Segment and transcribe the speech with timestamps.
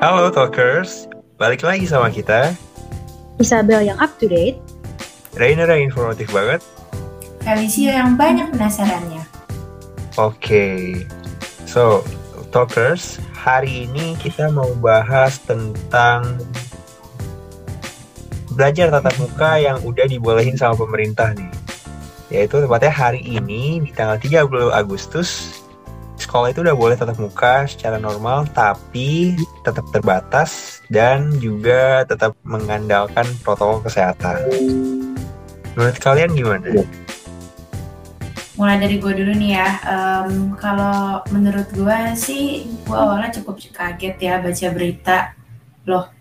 [0.00, 2.56] Halo Talkers, balik lagi sama kita.
[3.36, 4.56] Isabel yang up to date.
[5.36, 6.64] Rainer yang informatif banget.
[7.44, 9.20] Felicia yang banyak penasarannya.
[10.16, 11.04] Oke,
[11.68, 12.00] so
[12.48, 16.40] Talkers, hari ini kita mau bahas tentang
[18.56, 21.52] belajar tatap muka yang udah dibolehin sama pemerintah nih.
[22.32, 25.59] Yaitu tepatnya hari ini di tanggal 30 Agustus
[26.30, 29.34] sekolah itu udah boleh tatap muka secara normal tapi
[29.66, 34.38] tetap terbatas dan juga tetap mengandalkan protokol kesehatan.
[35.74, 36.86] Menurut kalian gimana?
[38.54, 39.68] Mulai dari gue dulu nih ya.
[39.82, 45.34] Um, kalau menurut gue sih, gue awalnya cukup kaget ya baca berita.
[45.90, 46.14] Loh,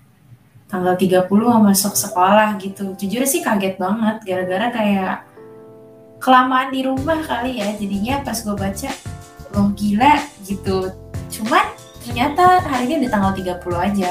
[0.65, 2.97] tanggal 30 mau masuk sekolah gitu.
[2.97, 5.15] Jujur sih kaget banget gara-gara kayak
[6.17, 7.77] kelamaan di rumah kali ya.
[7.77, 8.89] Jadinya pas gue baca,
[9.55, 10.93] loh gila gitu
[11.29, 11.65] cuman
[12.05, 14.09] ternyata hari ini di tanggal 30 aja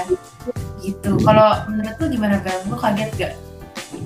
[0.82, 2.58] gitu kalau menurut lu gimana Bel?
[2.70, 3.34] lu kaget gak?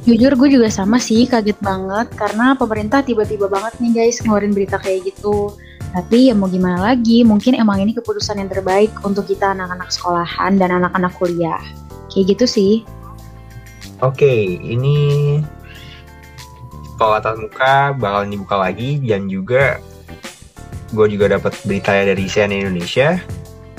[0.03, 4.79] Jujur gue juga sama sih kaget banget karena pemerintah tiba-tiba banget nih guys ngeluarin berita
[4.79, 5.55] kayak gitu.
[5.93, 10.57] Tapi ya mau gimana lagi, mungkin emang ini keputusan yang terbaik untuk kita anak-anak sekolahan
[10.57, 11.61] dan anak-anak kuliah.
[12.09, 12.75] Kayak gitu sih.
[14.01, 15.39] Oke, ini
[16.97, 19.85] sekolah tatap muka bakal dibuka lagi dan juga
[20.93, 23.17] gue juga dapat berita dari CNN Indonesia.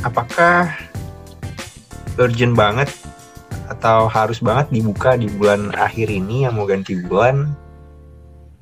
[0.01, 0.73] Apakah
[2.17, 2.89] urgent banget
[3.69, 7.53] atau harus banget dibuka di bulan akhir ini yang mau ganti bulan?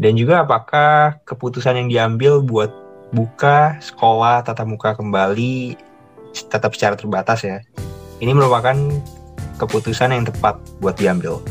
[0.02, 2.74] Dan juga apakah keputusan yang diambil buat
[3.16, 5.78] buka sekolah tatap muka kembali
[6.52, 7.64] tetap secara terbatas ya?
[8.20, 8.76] Ini merupakan
[9.58, 11.42] keputusan yang tepat buat diambil.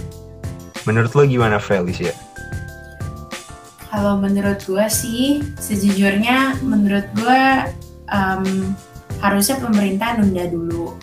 [0.85, 2.14] Menurut lo gimana Felicia?
[3.91, 7.42] Kalau menurut gue sih, sejujurnya menurut gue
[8.06, 8.70] um,
[9.19, 10.94] harusnya pemerintah nunda dulu.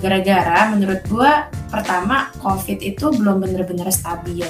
[0.00, 1.32] Gara-gara menurut gue
[1.68, 4.48] pertama COVID itu belum bener-bener stabil.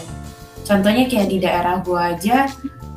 [0.63, 2.47] Contohnya kayak di daerah gue aja,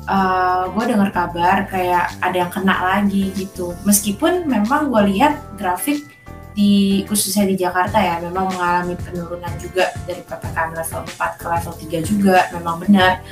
[0.06, 3.74] uh, gue dengar kabar kayak ada yang kena lagi gitu.
[3.82, 6.06] Meskipun memang gue lihat grafik
[6.54, 11.74] di khususnya di Jakarta ya memang mengalami penurunan juga dari PPKM level 4 ke level
[12.02, 13.22] 3 juga memang benar.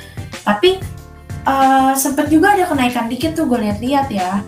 [0.43, 0.98] Tapi
[1.45, 4.43] uh, sempet juga ada kenaikan dikit tuh gue lihat-lihat ya.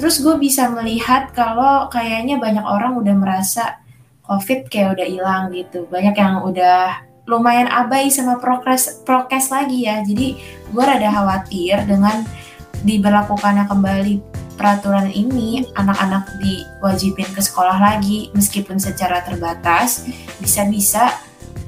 [0.00, 3.78] Terus gue bisa melihat kalau kayaknya banyak orang udah merasa
[4.26, 5.86] COVID kayak udah hilang gitu.
[5.86, 10.02] Banyak yang udah lumayan abai sama prokes prokes lagi ya.
[10.02, 10.38] Jadi
[10.72, 12.26] gue rada khawatir dengan
[12.82, 14.14] diberlakukannya kembali
[14.58, 20.06] peraturan ini anak-anak diwajibin ke sekolah lagi meskipun secara terbatas
[20.42, 21.14] bisa-bisa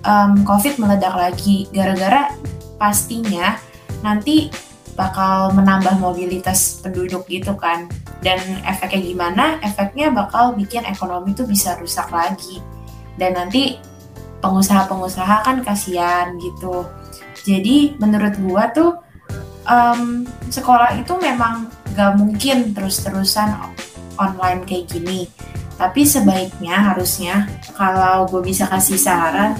[0.05, 2.31] um, COVID meledak lagi gara-gara
[2.77, 3.57] pastinya
[4.05, 4.53] nanti
[4.95, 7.89] bakal menambah mobilitas penduduk gitu kan.
[8.21, 8.39] Dan
[8.69, 9.45] efeknya gimana?
[9.65, 12.63] Efeknya bakal bikin ekonomi tuh bisa rusak lagi.
[13.19, 13.81] Dan nanti
[14.45, 16.85] pengusaha-pengusaha kan kasihan gitu.
[17.45, 19.01] Jadi menurut gua tuh
[19.69, 23.51] um, sekolah itu memang gak mungkin terus-terusan
[24.21, 25.29] online kayak gini.
[25.75, 29.59] Tapi sebaiknya harusnya kalau gue bisa kasih saran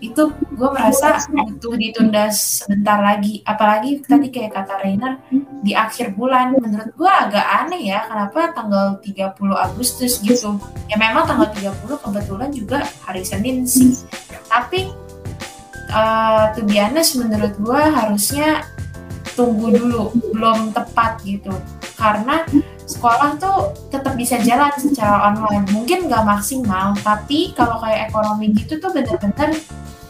[0.00, 3.44] itu gue merasa butuh ditunda sebentar lagi.
[3.44, 5.20] Apalagi tadi kayak kata Rainer
[5.60, 6.56] di akhir bulan.
[6.56, 10.56] Menurut gue agak aneh ya kenapa tanggal 30 Agustus gitu.
[10.88, 13.94] Ya memang tanggal 30 kebetulan juga hari Senin sih.
[14.48, 14.88] Tapi
[15.92, 18.64] uh, to be honest menurut gue harusnya
[19.36, 20.16] tunggu dulu.
[20.32, 21.52] Belum tepat gitu.
[22.00, 22.48] Karena
[22.90, 28.82] sekolah tuh tetap bisa jalan secara online mungkin nggak maksimal tapi kalau kayak ekonomi gitu
[28.82, 29.54] tuh bener-bener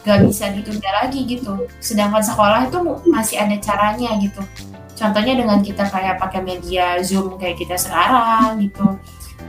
[0.01, 1.69] gak bisa ditunda lagi gitu.
[1.77, 4.41] Sedangkan sekolah itu masih ada caranya gitu.
[4.97, 8.97] Contohnya dengan kita kayak pakai media Zoom kayak kita sekarang gitu.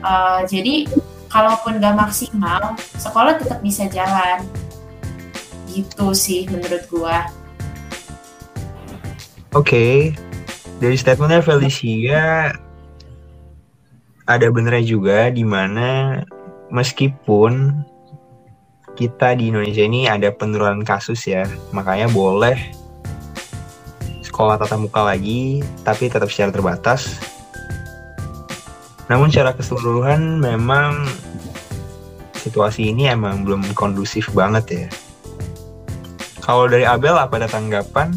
[0.00, 0.88] Uh, jadi
[1.32, 4.44] kalaupun gak maksimal, sekolah tetap bisa jalan.
[5.72, 7.24] Gitu sih menurut gua.
[9.52, 9.96] Oke, okay.
[10.80, 12.56] dari statementnya Felicia
[14.26, 16.22] ada benernya juga di mana
[16.70, 17.82] meskipun
[18.92, 22.56] kita di Indonesia ini ada penurunan kasus ya, makanya boleh
[24.22, 27.20] sekolah tatap muka lagi, tapi tetap secara terbatas.
[29.12, 31.04] Namun secara keseluruhan memang
[32.40, 34.86] situasi ini emang belum kondusif banget ya.
[36.42, 38.12] Kalau dari Abel apa ada tanggapan?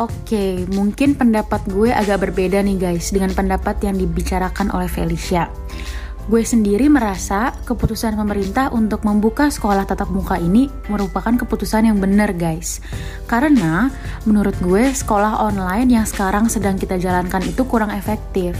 [0.00, 5.52] Oke, mungkin pendapat gue agak berbeda nih guys dengan pendapat yang dibicarakan oleh Felicia.
[6.24, 12.32] Gue sendiri merasa keputusan pemerintah untuk membuka sekolah tatap muka ini merupakan keputusan yang benar
[12.32, 12.80] guys.
[13.28, 13.92] Karena
[14.24, 18.56] menurut gue sekolah online yang sekarang sedang kita jalankan itu kurang efektif.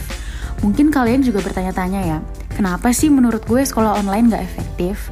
[0.61, 2.19] Mungkin kalian juga bertanya-tanya ya,
[2.61, 5.09] Kenapa sih menurut gue sekolah online gak efektif?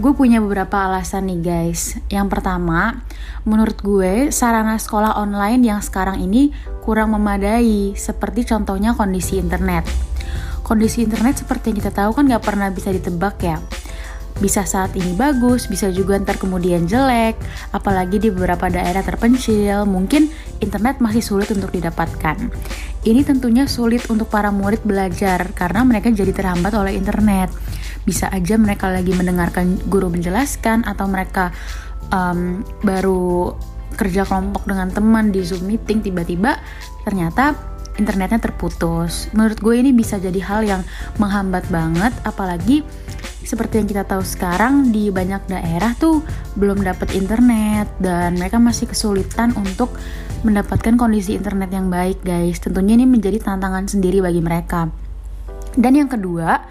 [0.00, 2.00] Gue punya beberapa alasan nih guys.
[2.08, 3.04] Yang pertama,
[3.44, 9.84] menurut gue sarana sekolah online yang sekarang ini kurang memadai, seperti contohnya kondisi internet.
[10.64, 13.60] Kondisi internet seperti yang kita tahu kan gak pernah bisa ditebak ya
[14.42, 17.38] bisa saat ini bagus, bisa juga ntar kemudian jelek,
[17.70, 20.26] apalagi di beberapa daerah terpencil, mungkin
[20.58, 22.50] internet masih sulit untuk didapatkan.
[23.06, 27.54] Ini tentunya sulit untuk para murid belajar karena mereka jadi terhambat oleh internet.
[28.02, 31.54] Bisa aja mereka lagi mendengarkan guru menjelaskan atau mereka
[32.10, 33.54] um, baru
[33.94, 36.58] kerja kelompok dengan teman di Zoom meeting tiba-tiba
[37.04, 37.54] ternyata
[38.00, 39.28] internetnya terputus.
[39.36, 40.82] Menurut gue ini bisa jadi hal yang
[41.20, 42.82] menghambat banget apalagi
[43.42, 46.22] seperti yang kita tahu sekarang di banyak daerah tuh
[46.56, 49.92] belum dapat internet dan mereka masih kesulitan untuk
[50.46, 52.62] mendapatkan kondisi internet yang baik guys.
[52.62, 54.88] Tentunya ini menjadi tantangan sendiri bagi mereka.
[55.76, 56.64] Dan yang kedua,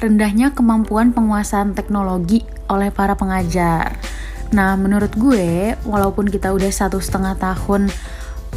[0.00, 2.42] rendahnya kemampuan penguasaan teknologi
[2.72, 4.00] oleh para pengajar.
[4.50, 7.86] Nah, menurut gue, walaupun kita udah satu setengah tahun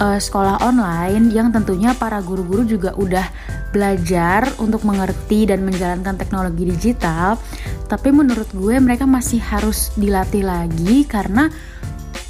[0.02, 3.28] uh, sekolah online yang tentunya para guru-guru juga udah
[3.70, 7.38] belajar untuk mengerti dan menjalankan teknologi digital,
[7.86, 11.50] tapi menurut gue mereka masih harus dilatih lagi karena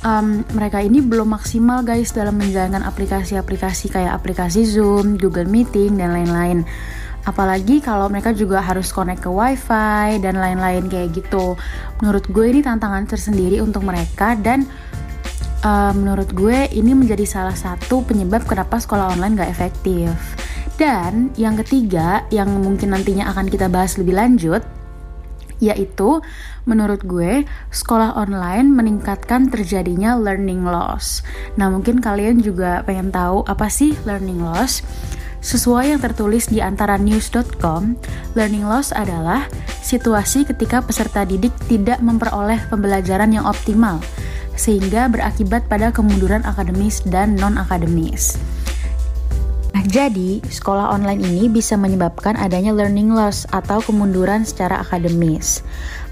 [0.03, 6.15] um, mereka ini belum maksimal guys dalam menjalankan aplikasi-aplikasi kayak aplikasi Zoom, Google Meeting dan
[6.15, 6.67] lain-lain.
[7.23, 11.55] Apalagi kalau mereka juga harus connect ke WiFi dan lain-lain kayak gitu.
[12.03, 14.67] Menurut gue ini tantangan tersendiri untuk mereka dan
[15.63, 20.11] uh, menurut gue ini menjadi salah satu penyebab kenapa sekolah online gak efektif.
[20.75, 24.65] Dan yang ketiga, yang mungkin nantinya akan kita bahas lebih lanjut,
[25.61, 26.19] yaitu
[26.67, 31.23] menurut gue sekolah online meningkatkan terjadinya learning loss.
[31.55, 34.83] Nah mungkin kalian juga pengen tahu apa sih learning loss?
[35.43, 37.99] Sesuai yang tertulis di antara news.com,
[38.31, 39.51] learning loss adalah
[39.83, 43.99] situasi ketika peserta didik tidak memperoleh pembelajaran yang optimal
[44.55, 48.39] sehingga berakibat pada kemunduran akademis dan non-akademis.
[49.75, 55.59] Nah, jadi, sekolah online ini bisa menyebabkan adanya learning loss atau kemunduran secara akademis.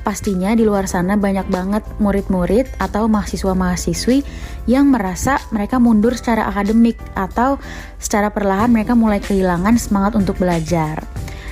[0.02, 4.26] Pastinya di luar sana banyak banget murid-murid atau mahasiswa-mahasiswi
[4.66, 7.62] yang merasa mereka mundur secara akademik atau
[8.02, 11.06] secara perlahan mereka mulai kehilangan semangat untuk belajar.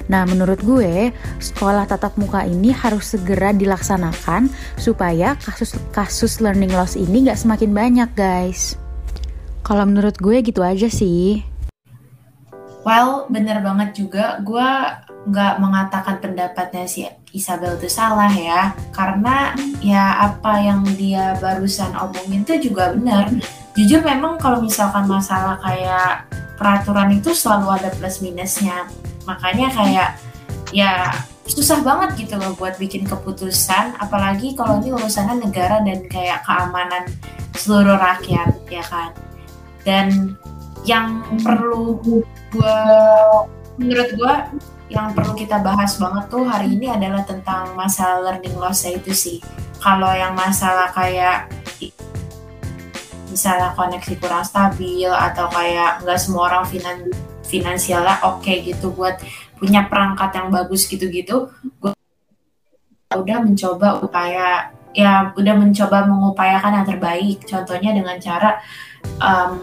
[0.10, 4.50] Nah, menurut gue, sekolah tatap muka ini harus segera dilaksanakan
[4.82, 8.74] supaya kasus-kasus learning loss ini gak semakin banyak, guys.
[9.62, 11.46] Kalau menurut gue gitu aja sih.
[12.82, 14.42] Well, bener banget juga.
[14.42, 14.66] Gue
[15.30, 18.74] nggak mengatakan pendapatnya si Isabel itu salah ya.
[18.94, 23.30] Karena ya apa yang dia barusan omongin itu juga benar.
[23.78, 26.30] Jujur memang kalau misalkan masalah kayak
[26.60, 28.84] peraturan itu selalu ada plus minusnya
[29.24, 30.10] makanya kayak
[30.76, 31.16] ya
[31.48, 37.08] susah banget gitu loh buat bikin keputusan apalagi kalau ini urusannya negara dan kayak keamanan
[37.58, 39.16] seluruh rakyat ya kan
[39.88, 40.38] dan
[40.84, 41.98] yang perlu
[42.54, 42.78] gue
[43.82, 44.36] menurut gue
[44.90, 49.38] yang perlu kita bahas banget tuh hari ini adalah tentang masalah learning loss itu sih
[49.78, 51.48] kalau yang masalah kayak
[53.30, 57.06] misalnya koneksi kurang stabil atau kayak nggak semua orang finan
[57.46, 59.22] finansialnya oke okay gitu buat
[59.62, 61.94] punya perangkat yang bagus gitu-gitu gue
[63.14, 67.38] udah mencoba upaya ya udah mencoba mengupayakan yang terbaik.
[67.46, 68.58] Contohnya dengan cara
[69.22, 69.62] um,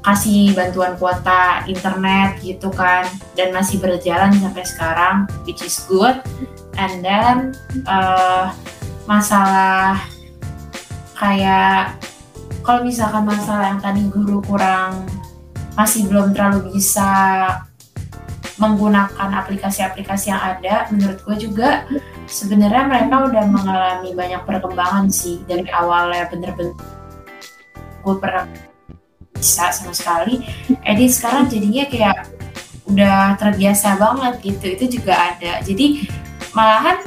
[0.00, 3.04] kasih bantuan kuota internet gitu kan.
[3.36, 6.20] Dan masih berjalan sampai sekarang which is good.
[6.80, 8.52] And then uh,
[9.04, 10.00] masalah
[11.18, 12.00] kayak
[12.64, 15.04] kalau misalkan masalah yang tadi guru kurang
[15.74, 17.10] masih belum terlalu bisa
[18.60, 21.88] menggunakan aplikasi-aplikasi yang ada, menurut gue juga
[22.28, 26.76] sebenarnya mereka udah mengalami banyak perkembangan sih dari awalnya bener-bener
[28.00, 28.44] gue pernah
[29.40, 30.44] bisa sama sekali,
[30.84, 32.28] Edi sekarang jadinya kayak
[32.84, 35.64] udah terbiasa banget gitu, itu juga ada.
[35.64, 36.04] Jadi
[36.52, 37.00] malahan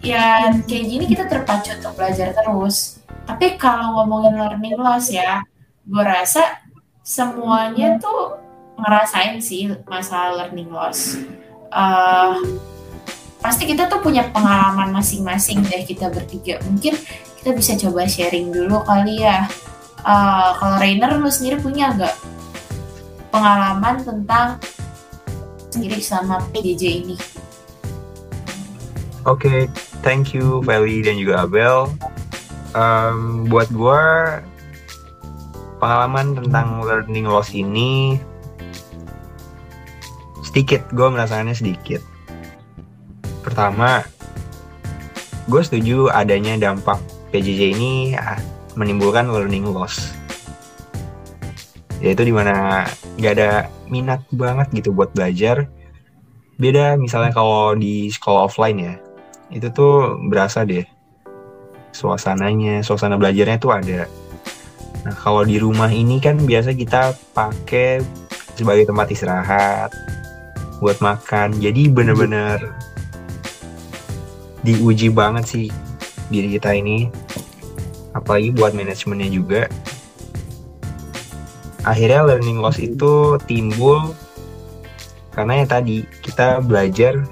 [0.00, 3.02] ya kayak gini kita terpacu untuk belajar terus.
[3.26, 5.42] Tapi kalau ngomongin learning loss ya,
[5.86, 6.62] gue rasa
[7.02, 8.38] semuanya tuh
[8.80, 11.20] ngerasain sih masalah learning loss.
[11.70, 12.38] Uh,
[13.40, 16.58] pasti kita tuh punya pengalaman masing-masing deh kita bertiga.
[16.66, 16.94] Mungkin
[17.40, 19.48] kita bisa coba sharing dulu kali ya.
[20.02, 22.16] Uh, kalau Rainer lu sendiri punya nggak
[23.30, 24.56] pengalaman tentang
[25.70, 27.16] sendiri sama PJJ ini?
[29.28, 29.60] Oke, okay,
[30.00, 31.92] thank you Feli dan juga Abel.
[32.72, 34.02] Um, buat gue
[35.82, 38.20] pengalaman tentang learning loss ini
[40.46, 41.98] sedikit gue merasakannya sedikit
[43.40, 44.04] Pertama,
[45.48, 47.00] gue setuju adanya dampak
[47.32, 48.12] PJJ ini
[48.80, 50.16] menimbulkan learning loss.
[52.00, 52.88] Yaitu di mana
[53.20, 53.50] nggak ada
[53.92, 55.68] minat banget gitu buat belajar.
[56.56, 58.94] Beda misalnya kalau di sekolah offline ya,
[59.52, 60.84] itu tuh berasa deh
[61.92, 64.08] suasananya, suasana belajarnya tuh ada.
[65.04, 68.00] Nah kalau di rumah ini kan biasa kita pakai
[68.56, 69.90] sebagai tempat istirahat,
[70.80, 71.56] buat makan.
[71.60, 72.72] Jadi bener-bener
[74.60, 75.66] diuji banget sih
[76.28, 77.08] diri kita ini.
[78.16, 79.62] Apalagi buat manajemennya juga.
[81.86, 84.12] Akhirnya learning loss itu timbul
[85.32, 87.24] karena ya tadi kita belajar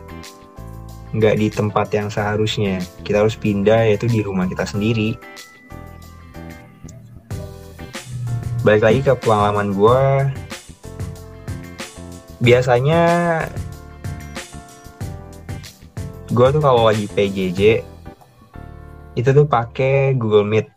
[1.12, 2.80] nggak di tempat yang seharusnya.
[3.04, 5.18] Kita harus pindah yaitu di rumah kita sendiri.
[8.64, 10.02] Balik lagi ke pengalaman gue,
[12.42, 13.02] biasanya
[16.28, 17.80] gue tuh kalau lagi PJJ
[19.18, 20.70] itu tuh pakai Google Meet.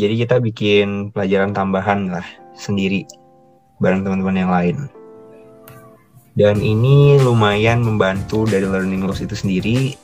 [0.00, 2.24] Jadi kita bikin pelajaran tambahan lah
[2.56, 3.04] sendiri
[3.78, 4.76] bareng teman-teman yang lain.
[6.34, 9.94] Dan ini lumayan membantu dari learning loss itu sendiri.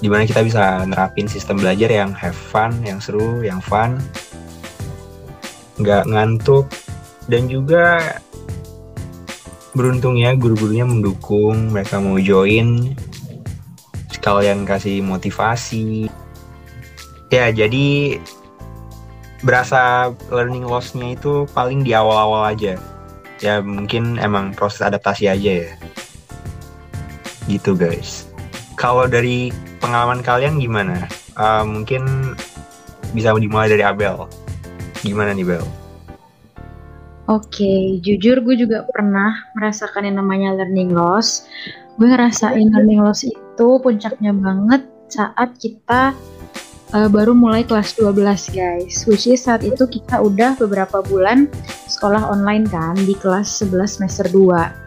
[0.00, 3.98] Di mana kita bisa nerapin sistem belajar yang have fun, yang seru, yang fun.
[5.82, 6.70] Nggak ngantuk.
[7.28, 8.18] Dan juga
[9.76, 12.96] beruntungnya guru-gurunya mendukung, mereka mau join.
[14.22, 16.06] Sekalian kasih motivasi.
[17.34, 18.22] Ya, jadi
[19.42, 22.78] berasa learning loss-nya itu paling di awal-awal aja.
[23.42, 25.70] Ya mungkin emang proses adaptasi aja ya.
[27.50, 28.30] Gitu guys.
[28.78, 29.50] Kalau dari
[29.82, 31.10] pengalaman kalian gimana?
[31.34, 32.06] Uh, mungkin
[33.18, 34.30] bisa dimulai dari Abel.
[35.02, 35.66] Gimana nih Bel?
[37.26, 41.50] Oke, jujur gue juga pernah merasakan yang namanya learning loss.
[41.98, 44.82] Gue ngerasain learning loss itu puncaknya banget
[45.12, 46.16] saat kita
[46.96, 49.04] uh, baru mulai kelas 12 guys.
[49.04, 51.48] Which is saat itu kita udah beberapa bulan
[51.88, 54.82] sekolah online kan di kelas 11 semester 2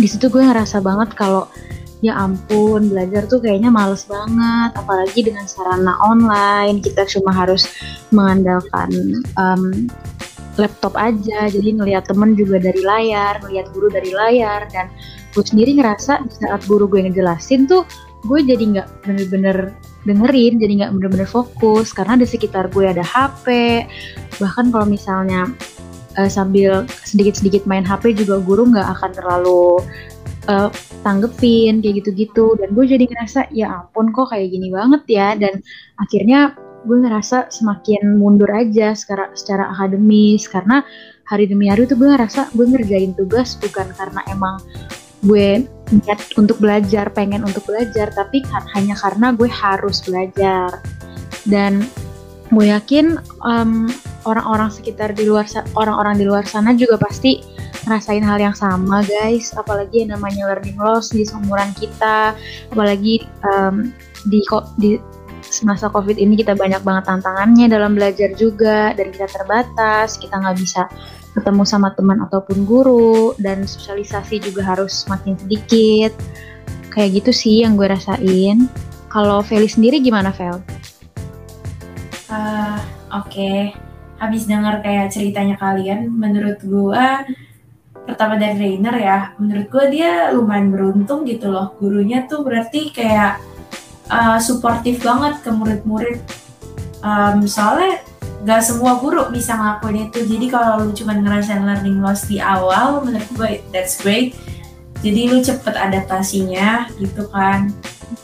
[0.00, 1.52] di situ gue ngerasa banget kalau
[2.00, 6.80] ya ampun belajar tuh kayaknya males banget apalagi dengan sarana online.
[6.80, 7.68] Kita cuma harus
[8.08, 8.88] mengandalkan
[9.36, 9.86] um,
[10.60, 14.92] laptop aja jadi ngelihat temen juga dari layar ngelihat guru dari layar dan
[15.32, 17.88] gue sendiri ngerasa di saat guru gue ngejelasin tuh
[18.22, 19.74] gue jadi nggak bener-bener
[20.06, 21.90] dengerin jadi nggak bener-bener fokus.
[21.94, 23.46] Karena di sekitar gue ada HP
[24.38, 25.50] bahkan kalau misalnya
[26.18, 29.82] uh, sambil sedikit-sedikit main HP juga guru nggak akan terlalu
[30.50, 30.70] uh,
[31.02, 32.54] tanggepin kayak gitu-gitu.
[32.58, 35.28] Dan gue jadi ngerasa ya ampun kok kayak gini banget ya?
[35.38, 35.62] Dan
[35.98, 40.46] akhirnya gue ngerasa semakin mundur aja secara secara akademis.
[40.50, 40.82] Karena
[41.30, 44.58] hari demi hari tuh gue ngerasa gue ngerjain tugas bukan karena emang
[45.22, 45.62] gue
[45.92, 50.82] niat untuk belajar, pengen untuk belajar, tapi kan hanya karena gue harus belajar.
[51.46, 51.86] Dan
[52.50, 53.88] gue yakin um,
[54.26, 55.46] orang-orang sekitar di luar
[55.78, 57.40] orang-orang di luar sana juga pasti
[57.86, 59.54] ngerasain hal yang sama guys.
[59.54, 62.34] Apalagi yang namanya learning loss di seumuran kita.
[62.74, 63.94] Apalagi um,
[64.26, 64.42] di
[64.78, 64.98] di
[65.42, 68.90] semasa covid ini kita banyak banget tantangannya dalam belajar juga.
[68.94, 70.86] Dan kita terbatas kita nggak bisa
[71.32, 76.12] ketemu sama teman ataupun guru dan sosialisasi juga harus semakin sedikit
[76.92, 78.68] kayak gitu sih yang gue rasain
[79.08, 80.60] kalau Feli sendiri gimana Vel?
[82.32, 82.80] Uh,
[83.12, 83.58] Oke, okay.
[84.16, 87.06] habis dengar kayak ceritanya kalian, menurut gue
[88.08, 91.76] pertama dari Rainer ya, menurut gue dia lumayan beruntung gitu loh.
[91.76, 93.36] Gurunya tuh berarti kayak
[94.08, 96.24] uh, suportif banget ke murid-murid.
[97.04, 98.00] Um, soalnya
[98.42, 100.20] gak semua guru bisa ngelakuin itu.
[100.26, 104.34] Jadi kalau lu cuma ngerasain learning loss di awal menurut gue that's great.
[105.02, 107.70] Jadi lu cepet adaptasinya gitu kan.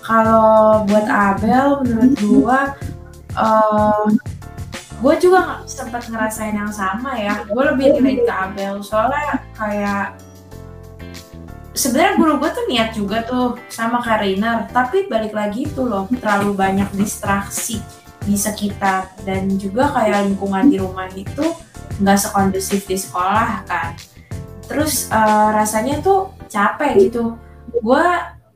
[0.03, 2.61] Kalau buat Abel menurut gue
[3.39, 4.07] uh,
[4.99, 7.47] gue juga sempat ngerasain yang sama ya.
[7.47, 8.83] Gue lebih relate ke Abel.
[8.83, 10.19] Soalnya kayak
[11.79, 16.59] sebenarnya guru gue tuh niat juga tuh sama Karina tapi balik lagi tuh loh terlalu
[16.59, 17.79] banyak distraksi
[18.29, 19.17] di sekitar.
[19.25, 21.57] Dan juga kayak lingkungan di rumah itu
[21.99, 23.97] nggak sekondusif di sekolah kan.
[24.69, 27.41] Terus uh, rasanya tuh capek gitu.
[27.81, 28.05] Gue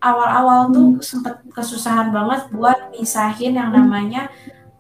[0.03, 4.29] awal-awal tuh sempet kesusahan banget buat misahin yang namanya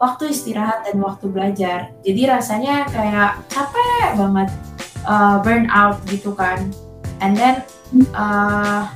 [0.02, 1.94] waktu istirahat dan waktu belajar.
[2.02, 4.48] Jadi rasanya kayak capek banget
[5.06, 6.58] uh, burn out gitu kan.
[7.22, 7.62] And then
[8.18, 8.90] uh,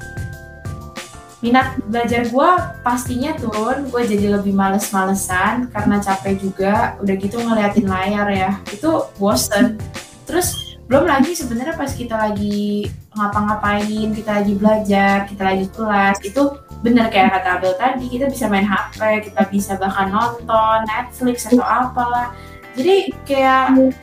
[1.45, 2.51] minat belajar gue
[2.81, 3.89] pastinya turun.
[3.93, 6.97] Gue jadi lebih males-malesan karena capek juga.
[7.03, 8.51] Udah gitu ngeliatin layar ya.
[8.73, 9.77] Itu bosen.
[10.25, 16.43] Terus belum lagi sebenarnya pas kita lagi ngapa-ngapain kita lagi belajar kita lagi kelas itu
[16.79, 21.67] bener kayak kata Abel tadi kita bisa main HP kita bisa bahkan nonton Netflix atau
[21.67, 22.31] apalah.
[22.79, 23.97] Jadi kayak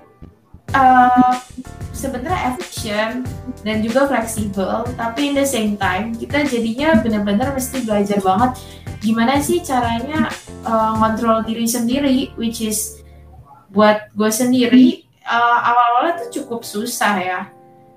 [1.93, 3.23] sebenarnya efisien
[3.63, 8.59] dan juga fleksibel tapi in the same time kita jadinya benar-benar mesti belajar banget
[8.99, 10.27] gimana sih caranya
[10.67, 10.97] uh,
[11.47, 13.03] diri sendiri which is
[13.73, 17.41] buat gue sendiri uh, awal-awalnya tuh cukup susah ya.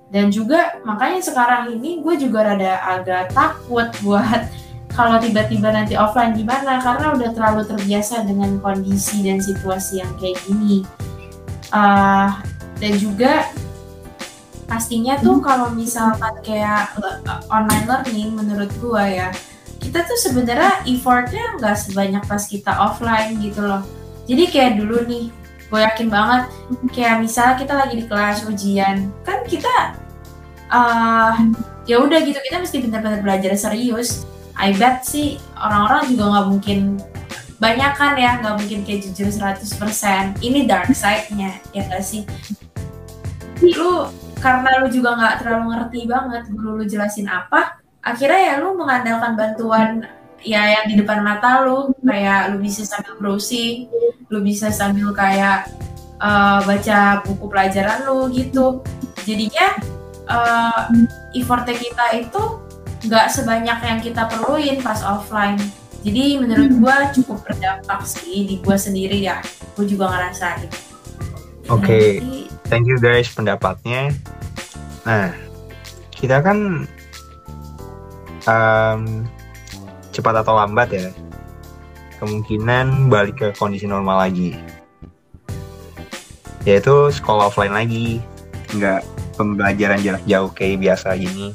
[0.07, 4.47] Dan juga makanya sekarang ini gue juga rada agak takut buat
[4.97, 10.39] kalau tiba-tiba nanti offline gimana karena udah terlalu terbiasa dengan kondisi dan situasi yang kayak
[10.47, 10.87] gini.
[11.75, 12.31] Uh,
[12.77, 13.49] dan juga
[14.67, 16.91] pastinya tuh kalau misalkan kayak
[17.49, 19.31] online learning menurut gue ya
[19.79, 23.87] kita tuh sebenarnya effortnya nggak sebanyak pas kita offline gitu loh.
[24.27, 25.31] Jadi kayak dulu nih
[25.71, 26.51] gue yakin banget
[26.91, 29.95] kayak misalnya kita lagi di kelas ujian kan kita
[30.75, 31.39] uh,
[31.87, 34.27] ya udah gitu kita mesti benar-benar belajar serius.
[34.57, 36.79] I bet sih orang-orang juga nggak mungkin
[37.57, 42.25] banyak kan ya nggak mungkin kayak jujur 100% ini dark side-nya ya gak sih
[43.63, 44.09] lu
[44.41, 49.33] karena lu juga nggak terlalu ngerti banget guru lu jelasin apa akhirnya ya lu mengandalkan
[49.35, 50.07] bantuan
[50.47, 51.91] ya yang di depan mata lu.
[52.07, 53.91] Kayak lu bisa sambil browsing
[54.27, 55.71] lu bisa sambil kayak
[56.19, 58.83] uh, baca buku pelajaran lu gitu.
[59.27, 59.79] Jadinya
[60.27, 60.91] uh,
[61.35, 62.43] effortnya kita itu
[63.07, 65.59] nggak sebanyak yang kita perluin pas offline.
[66.07, 69.43] Jadi menurut gua cukup berdampak sih di gua sendiri ya.
[69.75, 70.71] Gua juga ngerasain.
[71.67, 71.83] Oke.
[71.83, 72.56] Okay.
[72.67, 74.11] Thank you guys pendapatnya.
[75.07, 75.31] Nah
[76.11, 76.89] kita kan
[78.47, 79.01] um,
[80.11, 81.09] cepat atau lambat ya
[82.19, 84.59] kemungkinan balik ke kondisi normal lagi.
[86.67, 88.19] Yaitu sekolah offline lagi.
[88.75, 89.07] Nggak
[89.39, 91.55] pembelajaran jarak jauh kayak biasa gini.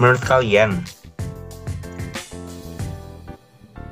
[0.00, 0.80] Menurut kalian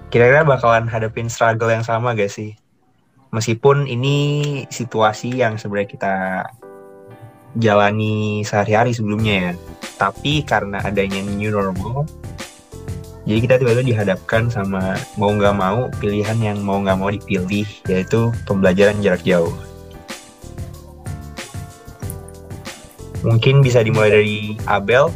[0.08, 2.56] kira-kira bakalan hadapin struggle yang sama gak sih
[3.30, 4.16] meskipun ini
[4.72, 6.14] situasi yang sebenarnya kita
[7.56, 9.52] jalani sehari-hari sebelumnya ya
[9.98, 12.06] tapi karena adanya new normal
[13.28, 18.32] jadi kita tiba-tiba dihadapkan sama mau nggak mau pilihan yang mau nggak mau dipilih yaitu
[18.48, 19.52] pembelajaran jarak jauh.
[23.20, 25.12] Mungkin bisa dimulai dari Abel.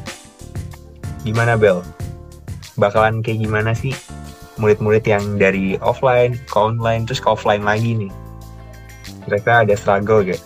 [1.24, 1.80] Gimana Bel?
[2.76, 3.96] Bakalan kayak gimana sih
[4.60, 8.12] murid-murid yang dari offline ke online terus ke offline lagi nih?
[9.28, 10.42] Mereka ada struggle gak?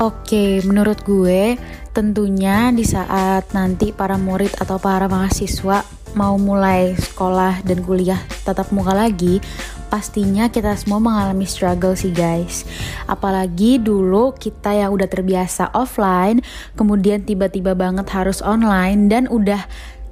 [0.00, 1.56] Oke, menurut gue
[1.92, 5.84] Tentunya di saat nanti para murid atau para mahasiswa
[6.16, 8.16] mau mulai sekolah dan kuliah
[8.48, 9.44] tatap muka lagi,
[9.92, 12.64] pastinya kita semua mengalami struggle sih guys.
[13.04, 16.40] Apalagi dulu kita yang udah terbiasa offline,
[16.80, 19.60] kemudian tiba-tiba banget harus online dan udah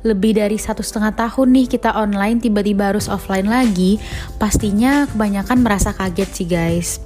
[0.01, 4.01] lebih dari satu setengah tahun nih kita online tiba-tiba harus offline lagi,
[4.41, 7.01] pastinya kebanyakan merasa kaget sih guys.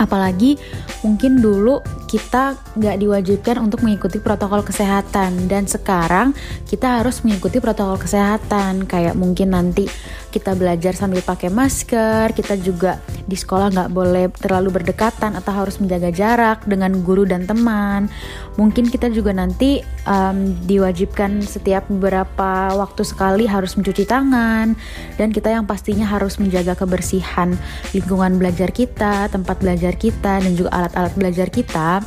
[0.00, 0.56] Apalagi
[1.04, 5.46] mungkin dulu kita nggak diwajibkan untuk mengikuti protokol kesehatan.
[5.46, 6.32] Dan sekarang
[6.66, 8.88] kita harus mengikuti protokol kesehatan.
[8.88, 9.86] Kayak mungkin nanti
[10.32, 12.96] kita belajar sambil pakai masker, kita juga
[13.28, 18.08] di sekolah nggak boleh terlalu berdekatan atau harus menjaga jarak dengan guru dan teman.
[18.56, 24.72] Mungkin kita juga nanti um, diwajibkan setiap beberapa waktu sekali harus mencuci tangan
[25.20, 27.52] dan kita yang pastinya harus menjaga kebersihan
[27.92, 32.00] lingkungan belajar kita, tempat belajar kita dan juga alat-alat belajar kita.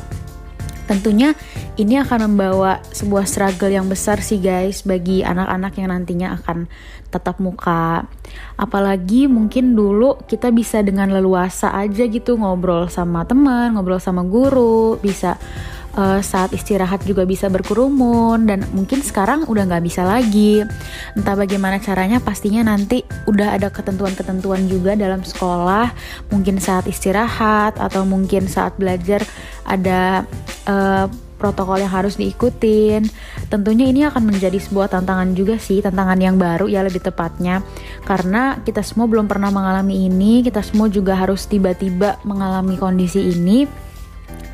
[0.86, 1.34] Tentunya
[1.76, 6.70] ini akan membawa sebuah struggle yang besar sih guys bagi anak-anak yang nantinya akan
[7.10, 8.06] tetap muka.
[8.54, 14.98] Apalagi mungkin dulu kita bisa dengan leluasa aja gitu ngobrol sama teman, ngobrol sama guru,
[15.02, 15.34] bisa
[15.96, 20.62] uh, saat istirahat juga bisa berkerumun dan mungkin sekarang udah nggak bisa lagi.
[21.16, 25.90] Entah bagaimana caranya pastinya nanti udah ada ketentuan-ketentuan juga dalam sekolah,
[26.30, 29.24] mungkin saat istirahat atau mungkin saat belajar
[29.66, 30.22] ada
[30.68, 33.04] uh, protokol yang harus diikutin.
[33.52, 37.60] Tentunya ini akan menjadi sebuah tantangan juga sih, tantangan yang baru ya lebih tepatnya.
[38.08, 43.85] Karena kita semua belum pernah mengalami ini, kita semua juga harus tiba-tiba mengalami kondisi ini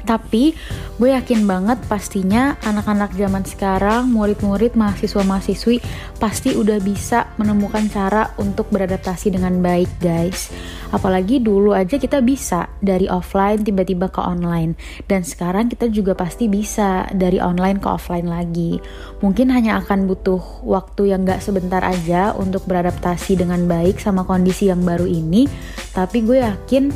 [0.03, 0.55] tapi
[0.99, 5.83] gue yakin banget pastinya anak-anak zaman sekarang, murid-murid, mahasiswa-mahasiswi
[6.19, 10.51] pasti udah bisa menemukan cara untuk beradaptasi dengan baik guys.
[10.93, 14.77] Apalagi dulu aja kita bisa dari offline tiba-tiba ke online.
[15.09, 18.77] Dan sekarang kita juga pasti bisa dari online ke offline lagi.
[19.25, 24.69] Mungkin hanya akan butuh waktu yang gak sebentar aja untuk beradaptasi dengan baik sama kondisi
[24.69, 25.49] yang baru ini.
[25.97, 26.93] Tapi gue yakin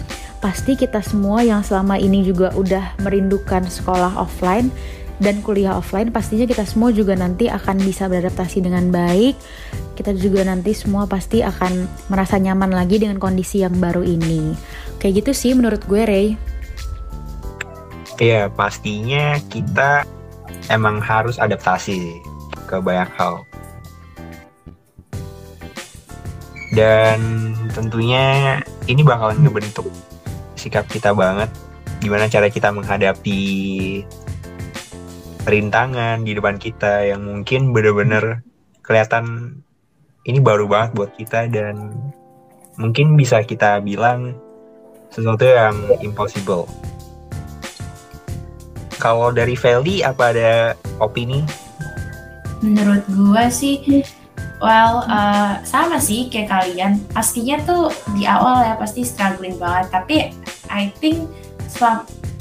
[0.46, 4.70] pasti kita semua yang selama ini juga udah merindukan sekolah offline
[5.18, 9.34] dan kuliah offline pastinya kita semua juga nanti akan bisa beradaptasi dengan baik.
[9.98, 14.54] Kita juga nanti semua pasti akan merasa nyaman lagi dengan kondisi yang baru ini.
[15.02, 16.28] Kayak gitu sih menurut gue, Ray.
[18.22, 20.06] Iya, pastinya kita
[20.70, 22.22] emang harus adaptasi
[22.70, 23.42] ke banyak hal.
[26.70, 27.18] Dan
[27.74, 29.90] tentunya ini bakalan ngebentuk
[30.66, 31.46] sikap kita banget
[32.02, 33.42] gimana cara kita menghadapi
[35.46, 38.42] rintangan di depan kita yang mungkin bener-bener
[38.82, 39.58] kelihatan
[40.26, 41.94] ini baru banget buat kita dan
[42.76, 44.34] mungkin bisa kita bilang
[45.14, 46.66] sesuatu yang impossible.
[48.98, 51.46] Kalau dari Feli apa ada opini?
[52.58, 54.02] Menurut gua sih,
[54.58, 56.98] well uh, sama sih kayak kalian.
[57.14, 59.86] Pastinya tuh di awal ya pasti struggling banget.
[59.94, 60.16] Tapi
[60.70, 61.30] I think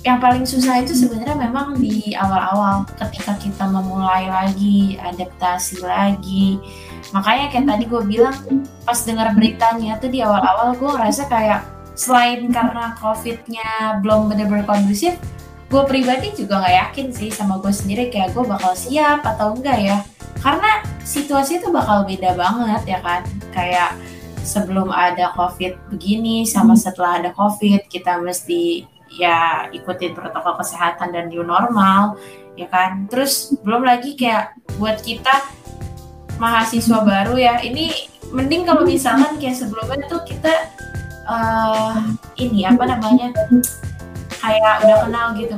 [0.06, 6.62] yang paling susah itu sebenarnya memang di awal-awal ketika kita memulai lagi adaptasi lagi.
[7.10, 8.38] Makanya kayak tadi gue bilang
[8.86, 11.66] pas dengar beritanya tuh di awal-awal gue ngerasa kayak
[11.98, 15.16] selain karena covidnya belum benar-benar kondusif
[15.66, 19.82] gue pribadi juga nggak yakin sih sama gue sendiri kayak gue bakal siap atau enggak
[19.82, 19.98] ya.
[20.40, 23.26] Karena situasi itu bakal beda banget ya kan?
[23.50, 23.98] Kayak
[24.46, 28.86] sebelum ada covid begini sama setelah ada covid kita mesti
[29.18, 32.16] ya ikutin protokol kesehatan dan new normal
[32.56, 33.10] ya kan?
[33.12, 35.44] Terus belum lagi kayak buat kita
[36.38, 37.92] mahasiswa baru ya ini
[38.30, 40.72] mending kalau misalkan kayak sebelumnya tuh kita
[41.28, 42.00] uh,
[42.38, 43.34] ini apa namanya?
[44.40, 45.58] Kayak udah kenal gitu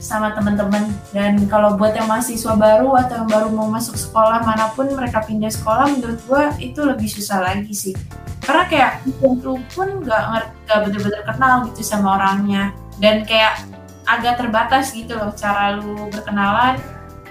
[0.00, 0.88] sama teman-teman.
[1.12, 5.22] Dan kalau buat yang mahasiswa baru atau yang baru mau masuk sekolah mana pun mereka
[5.22, 7.94] pindah sekolah menurut gue itu lebih susah lagi sih.
[8.40, 10.22] Karena kayak lu pun nggak
[10.66, 12.72] nggak bener-bener kenal gitu sama orangnya.
[12.98, 13.62] Dan kayak
[14.08, 16.80] agak terbatas gitu loh cara lu berkenalan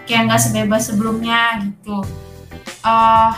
[0.08, 2.05] kayak nggak sebebas sebelumnya gitu.
[2.86, 3.36] Uh,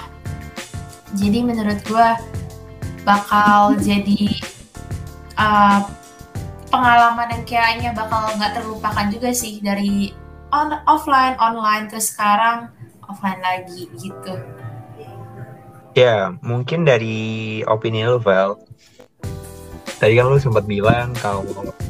[1.18, 2.08] jadi menurut gue
[3.04, 4.40] bakal jadi
[5.36, 5.84] uh,
[6.72, 10.16] pengalaman yang kayaknya bakal nggak terlupakan juga sih dari
[10.56, 12.72] on offline online ke sekarang
[13.12, 14.34] offline lagi gitu.
[15.92, 18.56] Ya mungkin dari opini lu Val.
[20.00, 21.44] Tadi kan lu sempat bilang kalau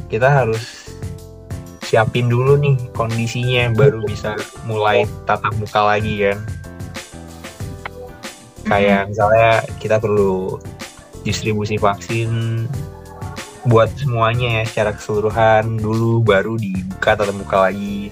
[0.09, 0.89] kita harus
[1.85, 6.39] siapin dulu nih kondisinya baru bisa mulai tatap muka lagi kan.
[8.65, 10.57] Kayak misalnya kita perlu
[11.21, 12.65] distribusi vaksin
[13.67, 15.77] buat semuanya ya secara keseluruhan.
[15.77, 18.09] Dulu baru dibuka tatap muka lagi.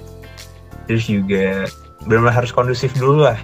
[0.85, 1.69] Terus juga
[2.05, 3.39] benar-benar harus kondusif dulu lah.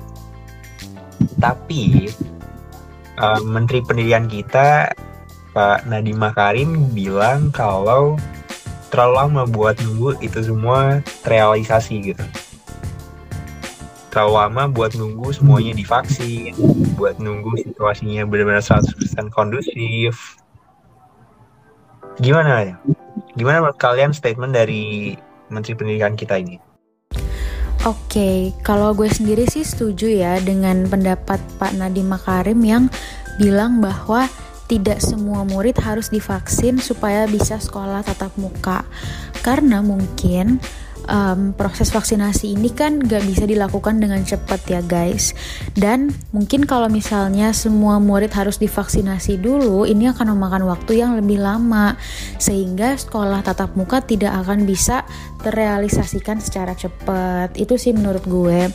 [1.41, 2.11] Tapi
[3.17, 4.91] uh, Menteri Pendidikan kita
[5.55, 8.19] Pak Nadiem Makarim bilang kalau
[8.91, 12.25] terlalu lama buat nunggu itu semua terrealisasi gitu.
[14.11, 16.55] Terlalu lama buat nunggu semuanya divaksin
[16.95, 20.39] buat nunggu situasinya benar-benar 100% kondusif
[22.19, 22.75] gimana ya
[23.35, 25.15] gimana menurut kalian statement dari
[25.51, 26.57] Menteri Pendidikan kita ini
[27.85, 32.89] Oke, okay, kalau gue sendiri sih setuju ya dengan pendapat Pak Nadiem Makarim yang
[33.37, 34.25] bilang bahwa
[34.65, 38.81] tidak semua murid harus divaksin supaya bisa sekolah tatap muka.
[39.45, 40.57] Karena mungkin
[41.05, 45.33] um, proses vaksinasi ini kan gak bisa dilakukan dengan cepat ya guys.
[45.73, 51.41] Dan mungkin kalau misalnya semua murid harus divaksinasi dulu ini akan memakan waktu yang lebih
[51.41, 51.97] lama.
[52.37, 55.05] Sehingga sekolah tatap muka tidak akan bisa
[55.45, 57.53] terrealisasikan secara cepat.
[57.53, 58.73] Itu sih menurut gue.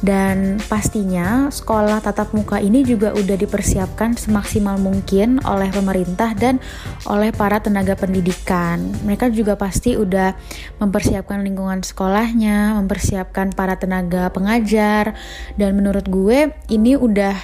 [0.00, 6.56] Dan pastinya sekolah tatap muka ini juga udah dipersiapkan semaksimal mungkin oleh pemerintah dan
[7.04, 8.80] oleh para tenaga pendidikan.
[9.04, 10.32] Mereka juga pasti udah
[10.80, 15.16] mempersiapkan lingkungan sekolahnya, mempersiapkan para tenaga pengajar,
[15.60, 17.36] dan menurut gue ini udah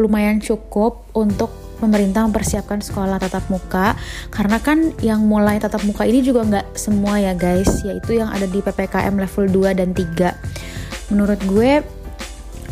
[0.00, 3.96] lumayan cukup untuk pemerintah mempersiapkan sekolah tatap muka.
[4.28, 7.82] Karena kan yang mulai tatap muka ini juga nggak semua ya guys.
[7.82, 10.70] Yaitu yang ada di PPKM level 2 dan 3
[11.10, 11.82] menurut gue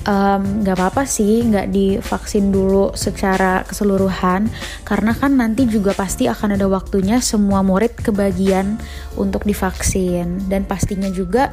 [0.08, 4.48] nggak um, apa-apa sih nggak divaksin dulu secara keseluruhan.
[4.88, 8.80] Karena kan nanti juga pasti akan ada waktunya semua murid kebagian
[9.20, 10.48] untuk divaksin.
[10.48, 11.52] Dan pastinya juga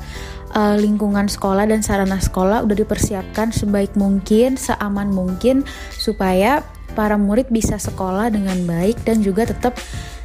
[0.55, 6.63] uh, lingkungan sekolah dan sarana sekolah udah dipersiapkan sebaik mungkin seaman mungkin supaya
[6.95, 9.75] para murid bisa sekolah dengan baik dan juga tetap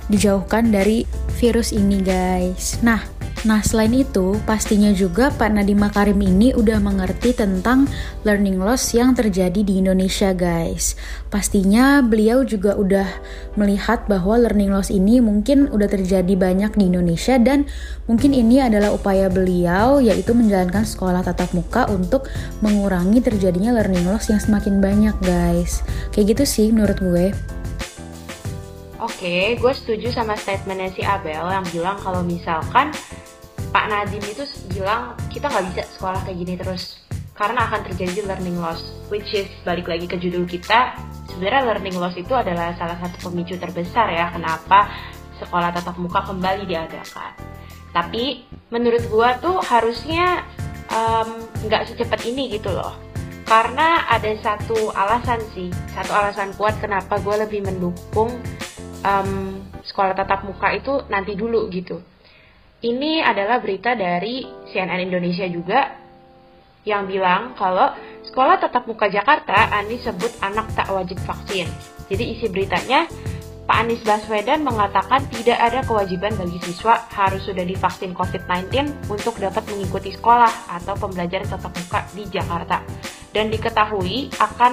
[0.06, 1.04] dijauhkan dari
[1.36, 2.78] virus ini guys.
[2.86, 7.88] Nah Nah, selain itu, pastinya juga Pak Nadiem Makarim ini udah mengerti tentang
[8.28, 10.92] learning loss yang terjadi di Indonesia, guys.
[11.32, 13.08] Pastinya beliau juga udah
[13.56, 17.64] melihat bahwa learning loss ini mungkin udah terjadi banyak di Indonesia dan
[18.04, 22.28] mungkin ini adalah upaya beliau yaitu menjalankan sekolah tatap muka untuk
[22.60, 25.80] mengurangi terjadinya learning loss yang semakin banyak, guys.
[26.12, 27.32] Kayak gitu sih menurut gue.
[29.00, 32.92] Oke, gue setuju sama statementnya si Abel yang bilang kalau misalkan
[33.70, 34.42] Pak Nadiem itu
[34.74, 36.98] bilang kita nggak bisa sekolah kayak gini terus
[37.38, 38.82] karena akan terjadi learning loss.
[39.08, 40.98] Which is balik lagi ke judul kita
[41.30, 44.90] sebenarnya learning loss itu adalah salah satu pemicu terbesar ya kenapa
[45.38, 47.32] sekolah tatap muka kembali diadakan.
[47.94, 48.42] Tapi
[48.74, 50.42] menurut gua tuh harusnya
[51.62, 52.98] nggak um, secepat ini gitu loh.
[53.46, 58.30] Karena ada satu alasan sih satu alasan kuat kenapa gue lebih mendukung
[59.02, 59.30] um,
[59.82, 61.98] sekolah tatap muka itu nanti dulu gitu
[62.80, 66.00] ini adalah berita dari CNN Indonesia juga
[66.88, 67.92] yang bilang kalau
[68.24, 71.68] sekolah tatap muka Jakarta Anies sebut anak tak wajib vaksin.
[72.08, 73.04] Jadi isi beritanya
[73.68, 78.66] Pak Anies Baswedan mengatakan tidak ada kewajiban bagi siswa harus sudah divaksin COVID-19
[79.12, 82.82] untuk dapat mengikuti sekolah atau pembelajaran tatap muka di Jakarta.
[83.30, 84.72] Dan diketahui akan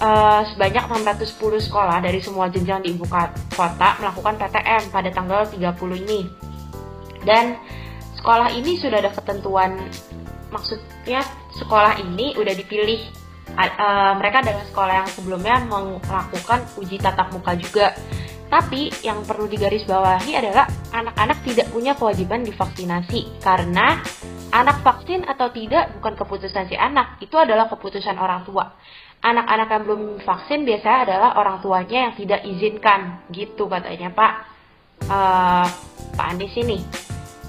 [0.00, 3.04] uh, sebanyak 610 sekolah dari semua jenjang di ibu
[3.52, 6.46] kota melakukan PTM pada tanggal 30 ini.
[7.26, 7.58] Dan
[8.22, 9.74] sekolah ini sudah ada ketentuan,
[10.54, 11.26] maksudnya
[11.58, 13.02] sekolah ini udah dipilih.
[13.56, 17.98] Uh, mereka adalah sekolah yang sebelumnya melakukan uji tatap muka juga.
[18.46, 23.98] Tapi yang perlu digarisbawahi adalah anak-anak tidak punya kewajiban divaksinasi karena
[24.54, 28.70] anak vaksin atau tidak bukan keputusan si anak, itu adalah keputusan orang tua.
[29.18, 34.32] Anak-anak yang belum vaksin biasanya adalah orang tuanya yang tidak izinkan, gitu katanya Pak
[35.10, 35.66] uh,
[36.14, 36.78] Pak Anies ini.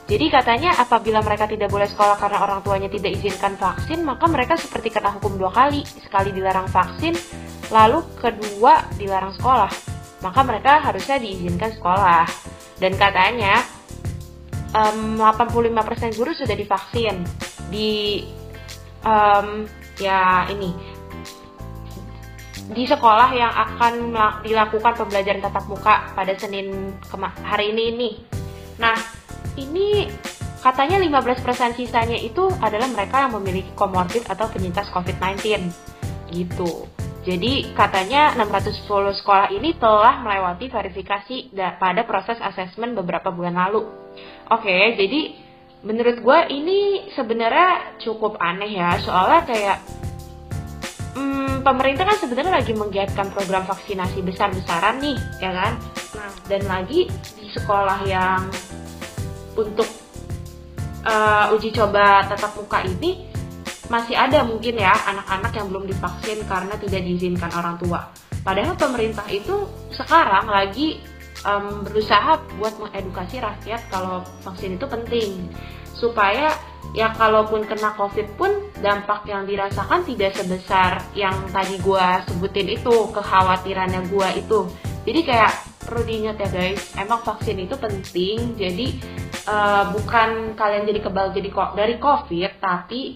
[0.07, 4.55] Jadi katanya apabila mereka tidak boleh sekolah karena orang tuanya tidak izinkan vaksin, maka mereka
[4.55, 5.83] seperti kena hukum dua kali.
[5.83, 7.11] Sekali dilarang vaksin,
[7.75, 9.67] lalu kedua dilarang sekolah.
[10.23, 12.23] Maka mereka harusnya diizinkan sekolah.
[12.79, 13.59] Dan katanya
[14.71, 17.27] um, 85% guru sudah divaksin
[17.67, 18.23] di
[19.03, 19.67] um,
[19.99, 20.71] ya ini
[22.67, 24.11] di sekolah yang akan
[24.43, 26.95] dilakukan pembelajaran tatap muka pada Senin
[27.47, 28.09] hari ini ini.
[28.75, 28.95] Nah,
[29.57, 30.07] ini
[30.61, 35.69] katanya 15% sisanya itu adalah mereka yang memiliki komorbid atau penyintas COVID-19
[36.33, 36.85] gitu.
[37.27, 38.87] Jadi katanya 610
[39.19, 43.83] sekolah ini telah melewati verifikasi pada proses asesmen beberapa bulan lalu.
[44.47, 45.35] Oke, jadi
[45.83, 49.77] menurut gue ini sebenarnya cukup aneh ya, soalnya kayak
[51.19, 55.73] hmm, pemerintah kan sebenarnya lagi menggiatkan program vaksinasi besar-besaran nih, ya kan?
[56.15, 58.47] Nah, dan lagi di sekolah yang
[59.57, 59.89] untuk
[61.03, 63.27] uh, uji coba tatap muka ini
[63.87, 68.11] masih ada mungkin ya anak-anak yang belum divaksin karena tidak diizinkan orang tua.
[68.43, 71.01] Padahal pemerintah itu sekarang lagi
[71.43, 75.51] um, berusaha buat mengedukasi rakyat kalau vaksin itu penting
[75.95, 76.53] supaya
[76.95, 82.95] ya kalaupun kena covid pun dampak yang dirasakan tidak sebesar yang tadi gue sebutin itu
[83.11, 84.59] kekhawatirannya gue itu
[85.07, 85.51] jadi kayak
[85.87, 88.59] perlu diingat ya guys emang vaksin itu penting.
[88.59, 88.99] Jadi
[89.47, 93.15] uh, bukan kalian jadi kebal jadi kok dari covid tapi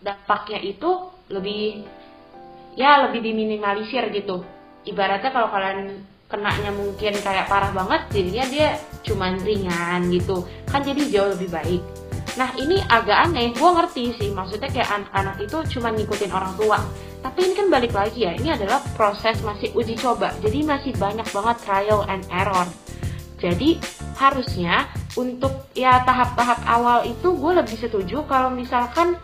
[0.00, 1.84] dampaknya itu lebih
[2.80, 4.40] ya lebih diminimalisir gitu.
[4.88, 6.00] Ibaratnya kalau kalian
[6.32, 8.68] kenanya mungkin kayak parah banget jadinya dia
[9.04, 10.48] cuman ringan gitu.
[10.64, 11.84] Kan jadi jauh lebih baik.
[12.40, 13.52] Nah ini agak aneh.
[13.52, 16.80] Gue ngerti sih maksudnya kayak anak-anak itu cuma ngikutin orang tua
[17.28, 20.32] tapi ini kan balik lagi ya ini adalah proses masih uji coba.
[20.40, 22.64] Jadi masih banyak banget trial and error.
[23.36, 23.76] Jadi
[24.16, 29.20] harusnya untuk ya tahap-tahap awal itu gue lebih setuju kalau misalkan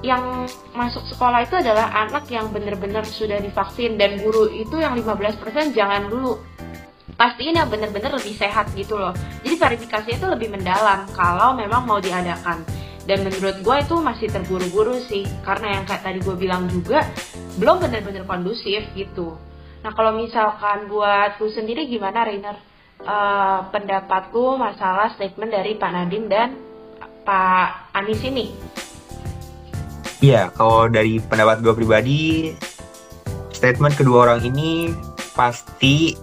[0.00, 5.76] yang masuk sekolah itu adalah anak yang benar-benar sudah divaksin dan guru itu yang 15%
[5.76, 6.40] jangan dulu.
[7.20, 9.12] Pastiin yang benar-benar lebih sehat gitu loh.
[9.44, 12.64] Jadi verifikasi itu lebih mendalam kalau memang mau diadakan
[13.08, 17.06] dan menurut gue itu masih terburu-buru sih karena yang kayak tadi gue bilang juga
[17.58, 19.34] belum benar-benar kondusif gitu
[19.82, 22.72] nah kalau misalkan buat lu sendiri gimana Rainer?
[23.06, 26.54] uh, pendapatku masalah statement dari Pak Nadiem dan
[27.22, 28.50] Pak Anies ini.
[30.22, 32.22] Iya, kalau dari pendapat gue pribadi,
[33.50, 34.94] statement kedua orang ini
[35.34, 36.14] pasti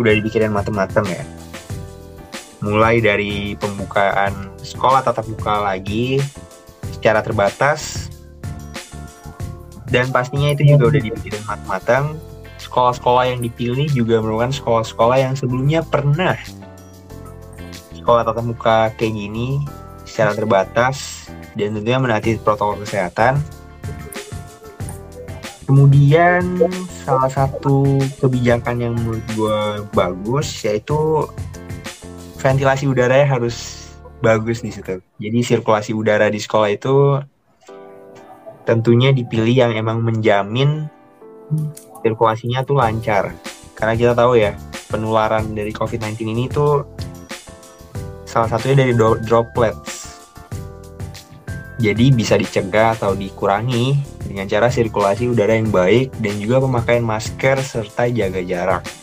[0.00, 1.24] udah dipikirin matang-matang ya.
[2.62, 6.22] Mulai dari pembukaan sekolah tatap muka lagi
[6.94, 8.06] secara terbatas,
[9.92, 12.16] dan pastinya itu juga udah dipikirin matang-matang
[12.62, 16.38] sekolah-sekolah yang dipilih juga merupakan sekolah-sekolah yang sebelumnya pernah
[17.92, 19.60] sekolah tatap muka kayak gini
[20.08, 23.36] secara terbatas dan tentunya menaati protokol kesehatan.
[25.68, 26.58] Kemudian
[27.04, 29.60] salah satu kebijakan yang menurut gue
[29.92, 31.28] bagus yaitu
[32.42, 33.86] ventilasi udara harus
[34.18, 34.98] bagus di situ.
[35.22, 37.22] Jadi sirkulasi udara di sekolah itu
[38.66, 40.90] tentunya dipilih yang emang menjamin
[42.02, 43.30] sirkulasinya tuh lancar.
[43.78, 44.58] Karena kita tahu ya,
[44.90, 46.82] penularan dari COVID-19 ini tuh
[48.26, 50.18] salah satunya dari droplets.
[51.82, 57.58] Jadi bisa dicegah atau dikurangi dengan cara sirkulasi udara yang baik dan juga pemakaian masker
[57.58, 59.01] serta jaga jarak.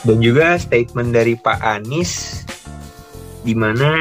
[0.00, 2.44] Dan juga statement dari Pak Anies
[3.44, 3.92] di mana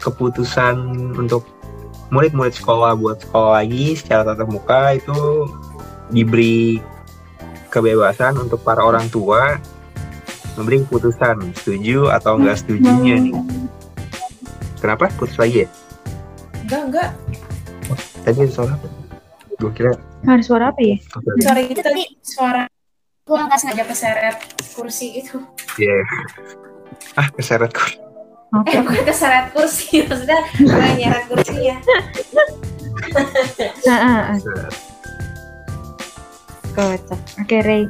[0.00, 0.76] keputusan
[1.16, 1.44] untuk
[2.08, 5.50] murid-murid sekolah buat sekolah lagi secara tatap muka itu
[6.14, 6.78] diberi
[7.68, 9.58] kebebasan untuk para orang tua
[10.56, 13.34] memberi keputusan setuju atau enggak setujunya nih.
[14.80, 15.68] Kenapa putus lagi ya?
[16.64, 17.10] Enggak, enggak.
[18.24, 18.88] Tadi ada suara apa?
[19.56, 19.92] Gue kira
[20.24, 20.96] Ada suara apa ya?
[21.44, 22.64] Suara itu tadi suara
[23.26, 24.38] gue nggak sengaja keseret
[24.70, 25.42] kursi itu.
[25.82, 25.98] Iya.
[27.18, 27.98] Ah, keseret kursi.
[28.70, 31.76] Eh, bukan keseret kursi, maksudnya gue nyeret kursinya.
[33.86, 34.38] Ah, ah, ah.
[36.74, 37.20] Kocak.
[37.38, 37.84] Oke, Ray.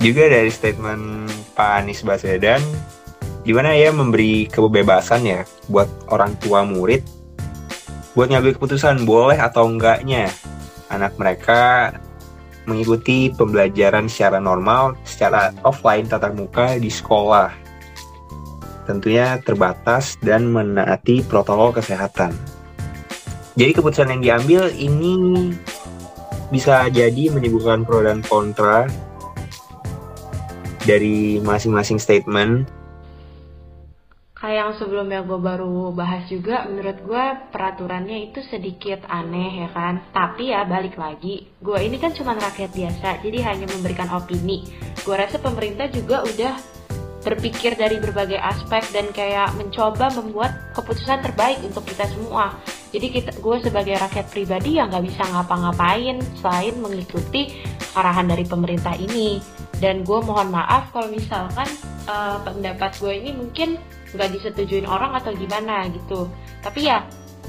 [0.00, 2.58] Juga dari statement Pak Anies Baswedan,
[3.44, 7.04] di mana ya memberi kebebasan ya buat orang tua murid
[8.16, 10.32] buat ngambil keputusan boleh atau enggaknya
[10.90, 11.94] anak mereka
[12.68, 17.52] mengikuti pembelajaran secara normal, secara offline tatap muka di sekolah.
[18.88, 22.34] Tentunya terbatas dan menaati protokol kesehatan.
[23.54, 25.52] Jadi keputusan yang diambil ini
[26.50, 28.90] bisa jadi menimbulkan pro dan kontra
[30.82, 32.66] dari masing-masing statement
[34.40, 40.00] kayak yang sebelumnya gue baru bahas juga menurut gue peraturannya itu sedikit aneh ya kan?
[40.16, 44.64] Tapi ya balik lagi gue ini kan cuma rakyat biasa jadi hanya memberikan opini.
[45.04, 46.56] Gue rasa pemerintah juga udah
[47.20, 52.56] berpikir dari berbagai aspek dan kayak mencoba membuat keputusan terbaik untuk kita semua.
[52.96, 57.60] Jadi kita gue sebagai rakyat pribadi yang nggak bisa ngapa-ngapain selain mengikuti
[57.92, 59.36] arahan dari pemerintah ini.
[59.76, 61.68] Dan gue mohon maaf kalau misalkan
[62.08, 63.76] uh, pendapat gue ini mungkin
[64.14, 66.26] nggak disetujuin orang atau gimana gitu.
[66.62, 67.06] Tapi ya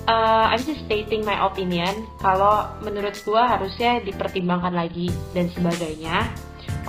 [0.08, 2.08] uh, I'm just stating my opinion.
[2.22, 6.30] Kalau menurut gue harusnya dipertimbangkan lagi dan sebagainya.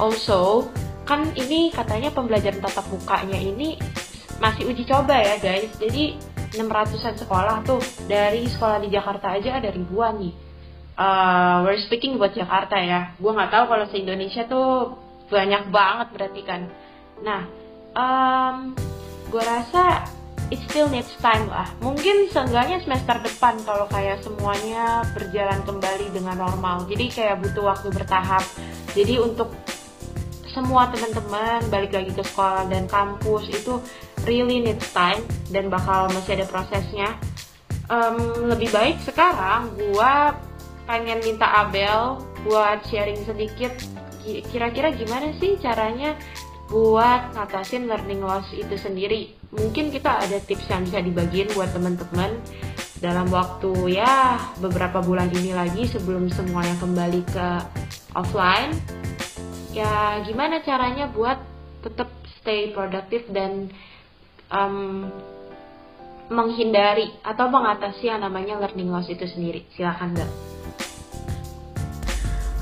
[0.00, 0.70] Also
[1.02, 3.76] kan ini katanya pembelajaran tatap mukanya ini
[4.38, 5.72] masih uji coba ya guys.
[5.76, 6.16] Jadi
[6.52, 10.34] 600an sekolah tuh dari sekolah di Jakarta aja ada ribuan nih.
[10.92, 13.16] Uh, we're speaking buat Jakarta ya.
[13.16, 15.00] Gue nggak tahu kalau se Indonesia tuh
[15.32, 16.68] banyak banget berarti kan.
[17.24, 17.40] Nah
[17.96, 18.76] um,
[19.32, 20.04] gue rasa
[20.52, 21.64] it still needs time lah.
[21.80, 26.84] Mungkin seenggaknya semester depan kalau kayak semuanya berjalan kembali dengan normal.
[26.84, 28.44] Jadi kayak butuh waktu bertahap.
[28.92, 29.48] Jadi untuk
[30.52, 33.80] semua teman-teman balik lagi ke sekolah dan kampus itu
[34.28, 37.16] really needs time dan bakal masih ada prosesnya.
[37.88, 40.12] Um, lebih baik sekarang gue
[40.84, 43.72] pengen minta Abel buat sharing sedikit
[44.22, 46.14] kira-kira gimana sih caranya
[46.72, 49.36] buat ngatasin learning loss itu sendiri.
[49.52, 52.40] Mungkin kita ada tips yang bisa dibagiin buat teman-teman
[53.04, 57.48] dalam waktu ya beberapa bulan ini lagi sebelum semuanya kembali ke
[58.16, 58.72] offline.
[59.76, 61.36] Ya gimana caranya buat
[61.84, 62.08] tetap
[62.40, 63.68] stay produktif dan
[64.48, 65.12] um,
[66.32, 69.68] menghindari atau mengatasi yang namanya learning loss itu sendiri.
[69.76, 70.30] Silahkan Mbak.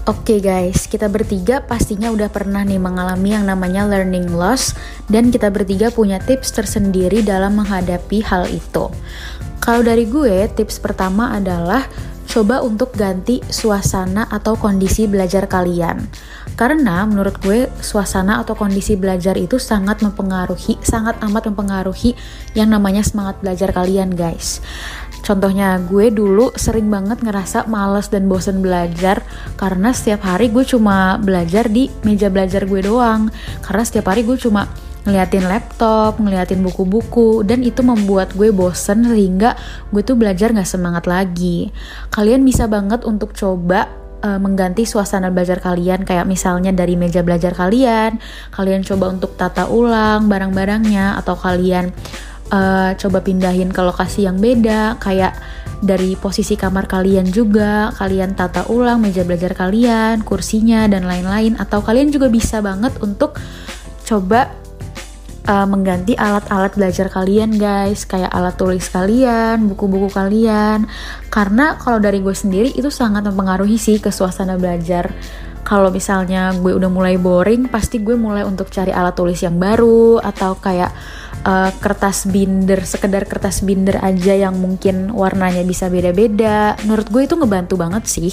[0.09, 4.73] Oke okay guys, kita bertiga pastinya udah pernah nih mengalami yang namanya learning loss
[5.13, 8.89] dan kita bertiga punya tips tersendiri dalam menghadapi hal itu.
[9.61, 11.85] Kalau dari gue, tips pertama adalah
[12.25, 16.01] coba untuk ganti suasana atau kondisi belajar kalian.
[16.61, 22.12] Karena menurut gue suasana atau kondisi belajar itu sangat mempengaruhi, sangat amat mempengaruhi
[22.53, 24.61] yang namanya semangat belajar kalian guys.
[25.25, 29.25] Contohnya gue dulu sering banget ngerasa males dan bosen belajar
[29.57, 33.33] karena setiap hari gue cuma belajar di meja belajar gue doang.
[33.64, 34.68] Karena setiap hari gue cuma
[35.09, 39.57] ngeliatin laptop, ngeliatin buku-buku, dan itu membuat gue bosen sehingga
[39.89, 41.72] gue tuh belajar gak semangat lagi.
[42.12, 47.57] Kalian bisa banget untuk coba uh, mengganti suasana belajar kalian kayak misalnya dari meja belajar
[47.57, 48.21] kalian,
[48.53, 51.93] kalian coba untuk tata ulang barang-barangnya atau kalian
[52.53, 55.35] uh, coba pindahin ke lokasi yang beda kayak
[55.81, 61.57] dari posisi kamar kalian juga kalian tata ulang meja belajar kalian kursinya dan lain-lain.
[61.57, 63.41] Atau kalian juga bisa banget untuk
[64.05, 64.60] coba
[65.51, 68.07] uh, mengganti alat-alat belajar kalian guys.
[68.07, 70.86] Kayak alat tulis kalian buku-buku kalian.
[71.26, 75.11] Karena kalau dari gue sendiri itu sangat mempengaruhi sih ke suasana belajar.
[75.61, 80.16] Kalau misalnya gue udah mulai boring pasti gue mulai untuk cari alat tulis yang baru
[80.18, 80.88] atau kayak
[81.44, 86.80] uh, kertas binder sekedar kertas binder aja yang mungkin warnanya bisa beda-beda.
[86.88, 88.32] Menurut gue itu ngebantu banget sih.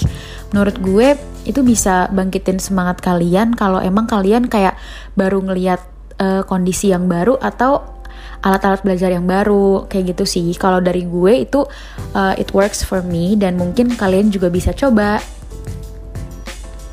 [0.56, 4.80] Menurut gue itu bisa bangkitin semangat kalian kalau emang kalian kayak
[5.20, 7.98] baru ngeliat uh, kondisi yang baru atau
[8.46, 10.48] alat-alat belajar yang baru kayak gitu sih.
[10.58, 11.66] Kalau dari gue itu
[12.14, 15.18] uh, it works for me dan mungkin kalian juga bisa coba.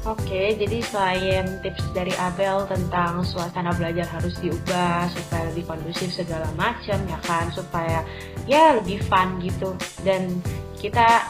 [0.04, 6.44] Oke, jadi selain tips dari Abel tentang suasana belajar harus diubah supaya lebih kondusif segala
[6.60, 8.04] macam ya kan, supaya
[8.44, 9.72] ya lebih fun gitu.
[10.04, 10.44] Dan
[10.76, 11.24] kita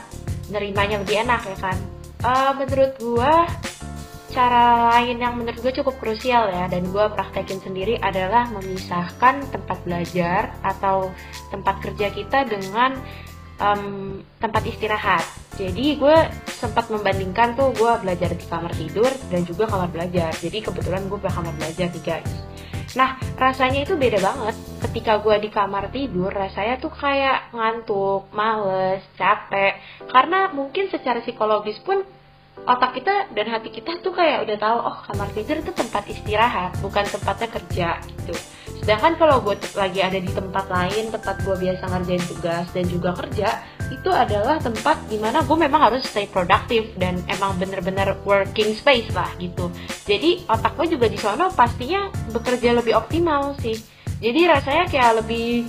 [0.51, 1.78] nerimanya lebih enak ya kan.
[2.24, 3.47] Uh, menurut gua
[4.35, 9.78] cara lain yang menurut gue cukup krusial ya dan gue praktekin sendiri adalah memisahkan tempat
[9.87, 11.14] belajar atau
[11.55, 12.99] tempat kerja kita dengan
[13.62, 15.22] um, tempat istirahat.
[15.55, 16.16] Jadi gue
[16.51, 20.35] sempat membandingkan tuh gue belajar di kamar tidur dan juga kamar belajar.
[20.35, 22.32] Jadi kebetulan gue pakai kamar belajar nih guys.
[22.99, 24.55] Nah rasanya itu beda banget.
[24.82, 29.78] Ketika gue di kamar tidur rasanya tuh kayak ngantuk males capek.
[30.11, 32.03] Karena mungkin secara psikologis pun
[32.65, 36.73] otak kita dan hati kita tuh kayak udah tahu oh kamar tidur itu tempat istirahat
[36.81, 37.89] bukan tempatnya kerja
[38.23, 38.35] gitu.
[38.85, 43.11] Sedangkan kalau gue lagi ada di tempat lain tempat gue biasa ngerjain tugas dan juga
[43.17, 43.49] kerja
[43.89, 49.09] itu adalah tempat di mana gue memang harus stay produktif dan emang bener-bener working space
[49.13, 49.73] lah gitu.
[50.09, 53.77] Jadi otak gue juga di sana pastinya bekerja lebih optimal sih.
[54.21, 55.69] Jadi rasanya kayak lebih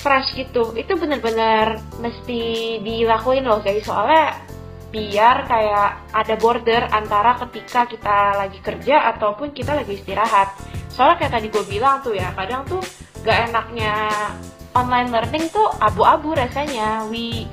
[0.00, 0.72] fresh gitu.
[0.76, 4.51] Itu bener-bener mesti dilakuin loh guys soalnya
[4.92, 10.52] biar kayak ada border antara ketika kita lagi kerja ataupun kita lagi istirahat.
[10.92, 12.84] Soalnya kayak tadi gue bilang tuh ya, kadang tuh
[13.24, 14.12] gak enaknya
[14.76, 17.08] online learning tuh abu-abu rasanya.
[17.08, 17.48] We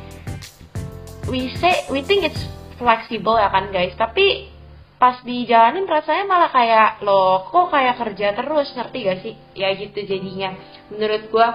[1.32, 2.44] we say we think it's
[2.76, 4.52] flexible ya kan guys, tapi
[5.00, 9.34] pas dijalanin rasanya malah kayak lo kok kayak kerja terus ngerti gak sih?
[9.56, 10.60] Ya gitu jadinya.
[10.92, 11.48] Menurut gue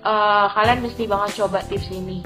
[0.00, 2.24] uh, kalian mesti banget coba tips ini.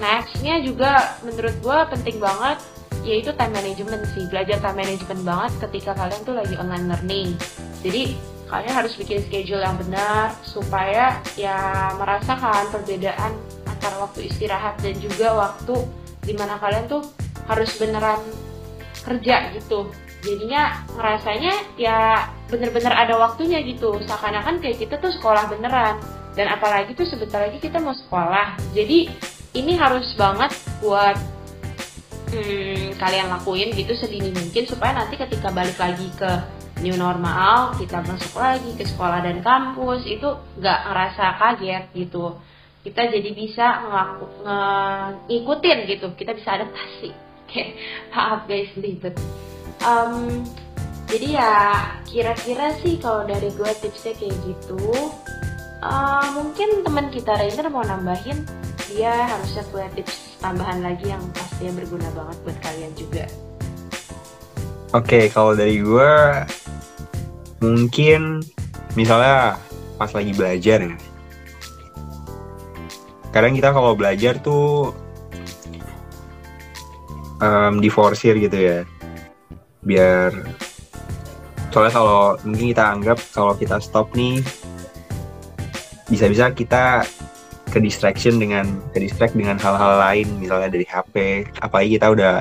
[0.00, 2.58] Nextnya juga menurut gue penting banget
[3.04, 4.24] yaitu time management sih.
[4.32, 7.28] Belajar time management banget ketika kalian tuh lagi online learning.
[7.84, 8.16] Jadi
[8.48, 13.36] kalian harus bikin schedule yang benar supaya ya merasakan perbedaan
[13.68, 15.86] antara waktu istirahat dan juga waktu
[16.26, 17.06] di mana kalian tuh
[17.46, 18.20] harus beneran
[19.06, 19.88] kerja gitu.
[20.20, 23.96] Jadinya ngerasanya ya bener-bener ada waktunya gitu.
[24.04, 25.96] Seakan-akan kayak kita tuh sekolah beneran.
[26.36, 28.60] Dan apalagi tuh sebentar lagi kita mau sekolah.
[28.76, 29.08] Jadi
[29.54, 31.18] ini harus banget buat
[32.30, 36.30] hmm, kalian lakuin gitu sedini mungkin supaya nanti ketika balik lagi ke
[36.80, 40.28] new normal kita masuk lagi ke sekolah dan kampus itu
[40.58, 42.38] nggak ngerasa kaget gitu.
[42.80, 44.24] Kita jadi bisa ngelaku,
[45.28, 46.06] ngikutin gitu.
[46.16, 47.12] Kita bisa adaptasi.
[47.44, 47.62] Oke
[48.14, 49.18] maaf guys ribet.
[49.84, 50.46] Um,
[51.10, 51.52] jadi ya
[52.06, 54.78] kira-kira sih kalau dari gue tipsnya kayak gitu.
[55.80, 58.44] Uh, mungkin teman kita Rainer mau nambahin
[58.90, 63.24] dia harusnya punya tips tambahan lagi yang pastinya berguna banget buat kalian juga.
[64.90, 66.12] Oke, okay, kalau dari gue
[67.62, 68.42] mungkin
[68.98, 69.54] misalnya
[69.94, 70.96] pas lagi belajar ya.
[73.30, 74.90] Kadang kita kalau belajar tuh
[77.38, 78.78] um, diforsir gitu ya.
[79.86, 80.34] Biar
[81.70, 84.42] soalnya kalau mungkin kita anggap kalau kita stop nih
[86.10, 87.06] bisa-bisa kita
[87.70, 92.36] ke distraction dengan ke distract dengan hal-hal lain misalnya dari HP apalagi kita udah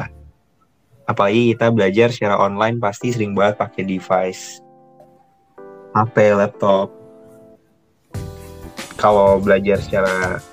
[1.05, 4.61] apalagi kita belajar secara online pasti sering banget pakai device
[5.93, 6.93] HP laptop.
[8.99, 10.43] Kalau belajar secara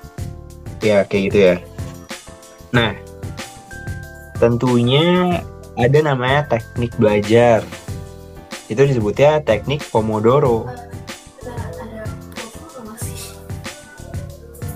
[0.80, 1.56] ya kayak gitu ya.
[2.70, 2.94] Nah
[4.38, 5.40] tentunya
[5.76, 7.60] ada namanya teknik belajar.
[8.70, 10.66] Itu disebutnya teknik Pomodoro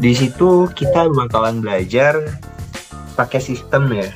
[0.01, 2.17] di situ kita bakalan belajar
[3.15, 4.09] pakai sistem ya.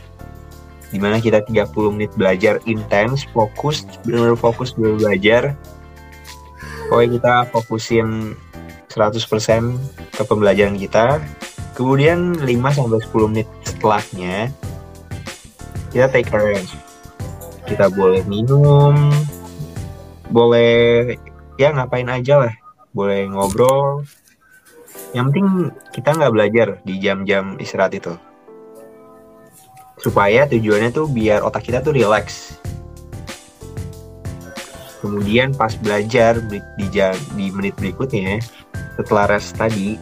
[0.89, 5.43] Di mana kita 30 menit belajar intens fokus benar fokus benar belajar.
[6.89, 8.33] Pokoknya kita fokusin
[8.89, 9.77] 100%
[10.17, 11.21] ke pembelajaran kita.
[11.77, 14.49] Kemudian 5 sampai 10 menit setelahnya
[15.95, 16.75] kita take a rest
[17.71, 19.15] kita boleh minum
[20.29, 21.15] boleh
[21.55, 22.55] ya ngapain aja lah.
[22.91, 24.03] Boleh ngobrol
[25.15, 28.13] yang penting kita nggak belajar di jam-jam istirahat itu
[30.03, 32.59] supaya tujuannya tuh biar otak kita tuh relax
[35.01, 38.43] kemudian pas belajar di jam di menit berikutnya
[38.99, 39.95] setelah rest tadi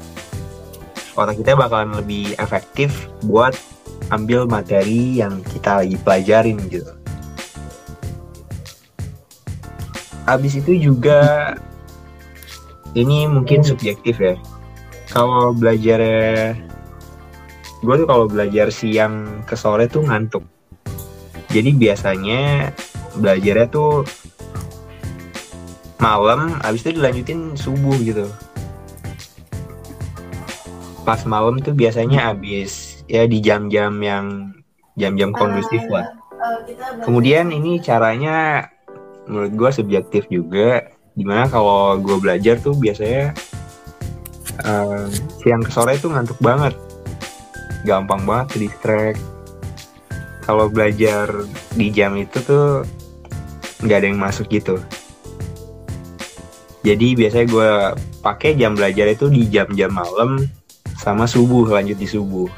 [1.12, 3.52] otak kita bakalan lebih efektif buat
[4.08, 6.92] ambil materi yang kita lagi pelajarin gitu.
[10.28, 11.52] Habis itu juga
[12.92, 14.36] ini mungkin subjektif ya.
[15.12, 16.00] Kalau belajar
[17.84, 20.40] gue tuh kalau belajar siang ke sore tuh ngantuk.
[21.52, 22.72] Jadi biasanya
[23.20, 24.08] belajarnya tuh
[26.00, 28.24] malam, habis itu dilanjutin subuh gitu.
[31.04, 34.56] Pas malam tuh biasanya habis ya di jam-jam yang
[34.96, 36.08] jam-jam kondusif lah.
[37.04, 38.64] Kemudian ini caranya
[39.28, 40.88] menurut gue subjektif juga.
[41.12, 43.36] Di mana kalau gue belajar tuh biasanya
[44.64, 45.06] uh,
[45.40, 46.74] siang ke sore tuh ngantuk banget,
[47.86, 49.20] gampang banget ke distract.
[50.42, 51.30] Kalau belajar
[51.78, 52.82] di jam itu tuh
[53.82, 54.78] nggak ada yang masuk gitu.
[56.82, 57.70] Jadi biasanya gue
[58.26, 60.50] pakai jam belajar itu di jam-jam malam
[60.98, 62.50] sama subuh lanjut di subuh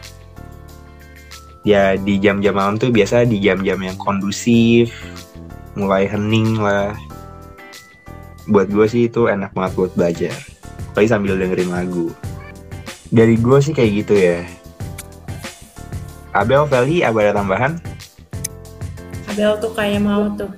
[1.64, 4.92] ya di jam-jam malam tuh biasa di jam-jam yang kondusif
[5.74, 6.92] mulai hening lah
[8.44, 10.36] buat gue sih itu enak banget buat belajar
[10.94, 12.14] apalagi sambil dengerin lagu
[13.10, 14.46] dari gue sih kayak gitu ya
[16.34, 17.78] Abel, Feli, ada tambahan?
[19.30, 20.50] Abel tuh kayak mau tuh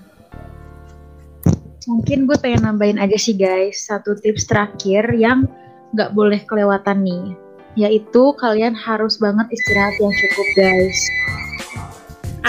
[1.89, 5.49] Mungkin gue pengen nambahin aja sih guys Satu tips terakhir yang
[5.97, 7.24] gak boleh kelewatan nih
[7.76, 11.01] yaitu kalian harus banget istirahat yang cukup guys.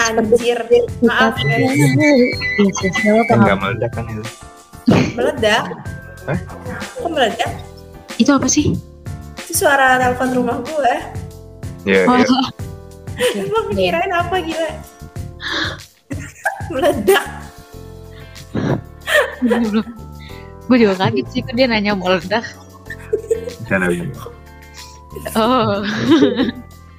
[0.08, 0.58] Anjir,
[1.04, 1.76] maaf guys.
[2.56, 2.96] Yes, yes,
[3.28, 4.24] Enggak meledak kan itu?
[5.12, 5.62] Meledak?
[6.24, 6.38] Hah?
[6.96, 7.67] Kok meledak?
[8.18, 8.74] Itu apa sih?
[9.38, 10.94] Itu suara telepon rumah gue.
[11.86, 13.42] Iya, oh, iya.
[13.46, 14.70] Emang kirain apa gila?
[16.74, 17.24] meledak.
[19.42, 19.86] belum.
[20.68, 22.44] Gue juga kaget sih, kok dia nanya meledak.
[23.64, 23.88] Sana,
[25.32, 25.80] Oh.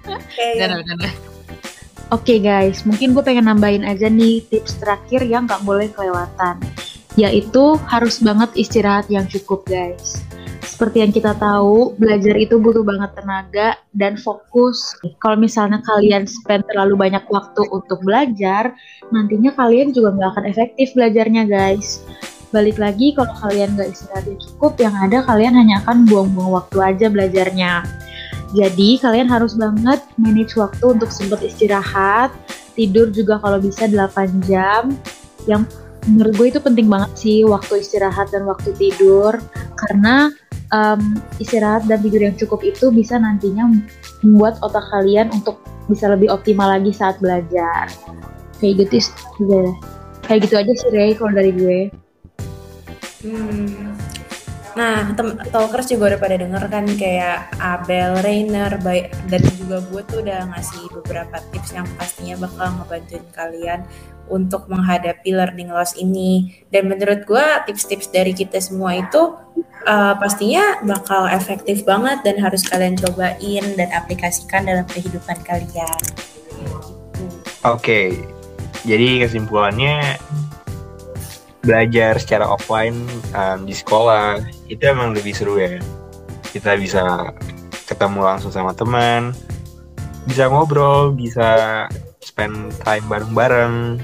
[0.10, 1.14] Oke, Benar, benar.
[2.10, 6.58] Oke guys, mungkin gue pengen nambahin aja nih tips terakhir yang gak boleh kelewatan.
[7.14, 10.26] Yaitu harus banget istirahat yang cukup guys.
[10.80, 14.96] Seperti yang kita tahu, belajar itu butuh banget tenaga dan fokus.
[15.20, 18.72] Kalau misalnya kalian spend terlalu banyak waktu untuk belajar,
[19.12, 22.00] nantinya kalian juga nggak akan efektif belajarnya guys.
[22.56, 26.78] Balik lagi, kalau kalian nggak istirahat yang cukup, yang ada kalian hanya akan buang-buang waktu
[26.80, 27.84] aja belajarnya.
[28.56, 32.32] Jadi kalian harus banget manage waktu untuk sempat istirahat,
[32.80, 34.96] tidur juga kalau bisa 8 jam.
[35.44, 35.76] Yang
[36.08, 39.36] menurut gue itu penting banget sih waktu istirahat dan waktu tidur
[39.76, 40.32] karena
[40.74, 41.02] um,
[41.38, 43.70] istirahat dan tidur yang cukup itu bisa nantinya
[44.26, 47.90] membuat otak kalian untuk bisa lebih optimal lagi saat belajar.
[48.62, 49.10] Kayak gitu
[49.40, 49.74] juga.
[50.30, 51.80] Kayak gitu aja sih Ray kalau dari gue.
[53.26, 54.09] Hmm.
[54.80, 55.12] Nah,
[55.52, 60.48] talkers juga udah pada denger kan kayak Abel, Rainer, baik dan juga gue tuh udah
[60.56, 63.84] ngasih beberapa tips yang pastinya bakal ngebantuin kalian
[64.32, 66.64] untuk menghadapi learning loss ini.
[66.72, 69.36] Dan menurut gue tips-tips dari kita semua itu
[69.84, 76.00] uh, pastinya bakal efektif banget dan harus kalian cobain dan aplikasikan dalam kehidupan kalian.
[77.68, 78.16] Oke,
[78.88, 80.16] jadi kesimpulannya
[81.60, 82.96] belajar secara offline
[83.36, 84.40] um, di sekolah
[84.72, 85.80] itu emang lebih seru ya.
[86.50, 87.34] Kita bisa
[87.86, 89.34] ketemu langsung sama teman
[90.30, 91.88] bisa ngobrol bisa
[92.22, 93.98] spend time bareng-bareng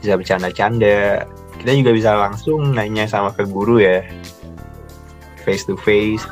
[0.00, 1.26] bisa bercanda-canda.
[1.56, 4.04] Kita juga bisa langsung nanya sama ke guru ya
[5.46, 6.26] face to face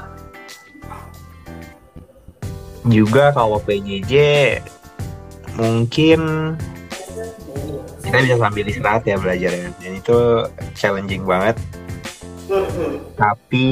[2.90, 4.12] juga kalau PJJ
[5.56, 6.20] mungkin
[8.14, 10.18] kita bisa sambil istirahat ya belajarnya dan itu
[10.78, 11.58] challenging banget.
[13.18, 13.66] Tapi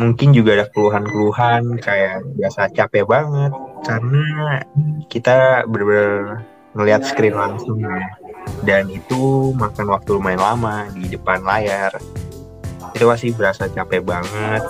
[0.00, 3.52] mungkin juga ada keluhan-keluhan kayak biasa capek banget.
[3.84, 4.24] Karena
[5.12, 6.40] kita bener-bener
[6.72, 8.16] ngelihat screen langsung ya.
[8.64, 11.92] Dan itu makan waktu lumayan lama di depan layar.
[12.96, 14.64] Itu pasti berasa capek banget.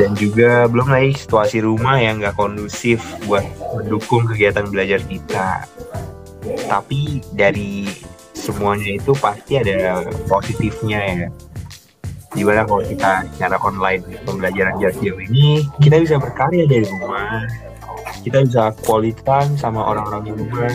[0.00, 3.44] Dan juga belum lagi situasi rumah yang gak kondusif buat
[3.76, 5.68] mendukung kegiatan belajar kita.
[6.44, 7.88] Tapi dari
[8.44, 11.28] semuanya itu pasti ada positifnya ya.
[12.34, 17.48] Di mana kalau kita secara online pembelajaran jarak jauh ini kita bisa berkarya dari rumah.
[18.20, 20.72] Kita bisa kualitas sama orang-orang di rumah.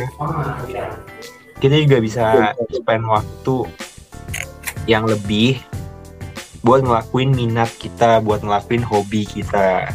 [1.60, 3.58] Kita juga bisa spend waktu
[4.88, 5.62] yang lebih
[6.64, 9.92] buat ngelakuin minat kita buat ngelakuin hobi kita.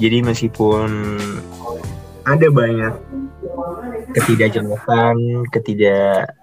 [0.00, 1.20] Jadi meskipun
[2.24, 2.94] ada banyak
[4.14, 6.34] ketidakjelasan, ketidak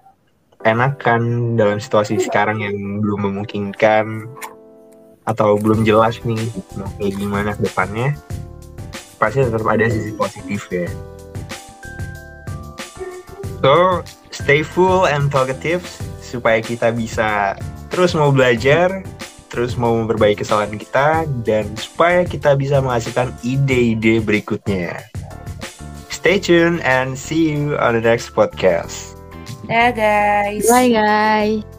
[0.66, 4.26] enakan dalam situasi sekarang yang belum memungkinkan
[5.28, 6.40] atau belum jelas nih
[6.74, 8.16] mau kayak gimana ke depannya
[9.20, 10.88] pasti tetap ada sisi positif ya.
[13.60, 15.82] So stay full and talkative
[16.22, 17.58] supaya kita bisa
[17.90, 19.02] terus mau belajar
[19.48, 25.02] terus mau memperbaiki kesalahan kita dan supaya kita bisa menghasilkan ide-ide berikutnya
[26.28, 29.16] stay tuned and see you on the next podcast
[29.64, 30.68] Ya guys.
[30.68, 31.77] Bye guys.